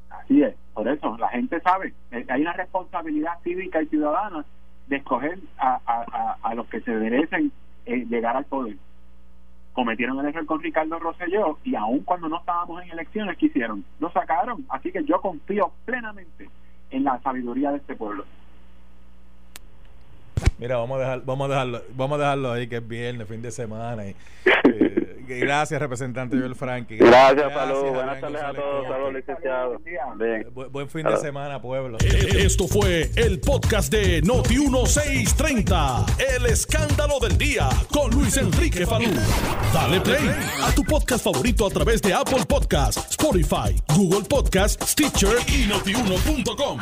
[0.10, 4.46] Así es, por eso la gente sabe, eh, hay una responsabilidad cívica y ciudadana
[4.88, 7.52] de escoger a, a, a, los que se merecen
[7.86, 8.76] eh, llegar al poder.
[9.74, 13.84] Cometieron el error con Ricardo Rosselló y aun cuando no estábamos en elecciones, ¿qué hicieron?
[14.00, 14.66] Lo sacaron.
[14.70, 16.50] Así que yo confío plenamente
[16.92, 18.26] en la sabiduría de este pueblo.
[20.58, 23.42] Mira, vamos a dejar, vamos a dejarlo, vamos a dejarlo ahí que es viernes, fin
[23.42, 24.06] de semana.
[24.08, 24.10] Y,
[24.46, 24.85] eh,
[25.26, 26.98] gracias, representante Joel Frankie.
[26.98, 27.94] Gracias, Palú.
[27.94, 28.88] Buenas tardes a todos.
[28.88, 29.80] Saludos, licenciado.
[29.80, 30.46] Bien.
[30.54, 31.98] Bu buen fin de semana, pueblo.
[32.00, 36.06] Esto fue el podcast de Noti 1630.
[36.36, 39.10] El escándalo del día con Luis Enrique Falú.
[39.74, 40.30] Dale play
[40.64, 46.80] a tu podcast favorito a través de Apple Podcasts, Spotify, Google Podcasts, Stitcher y notiuno.com.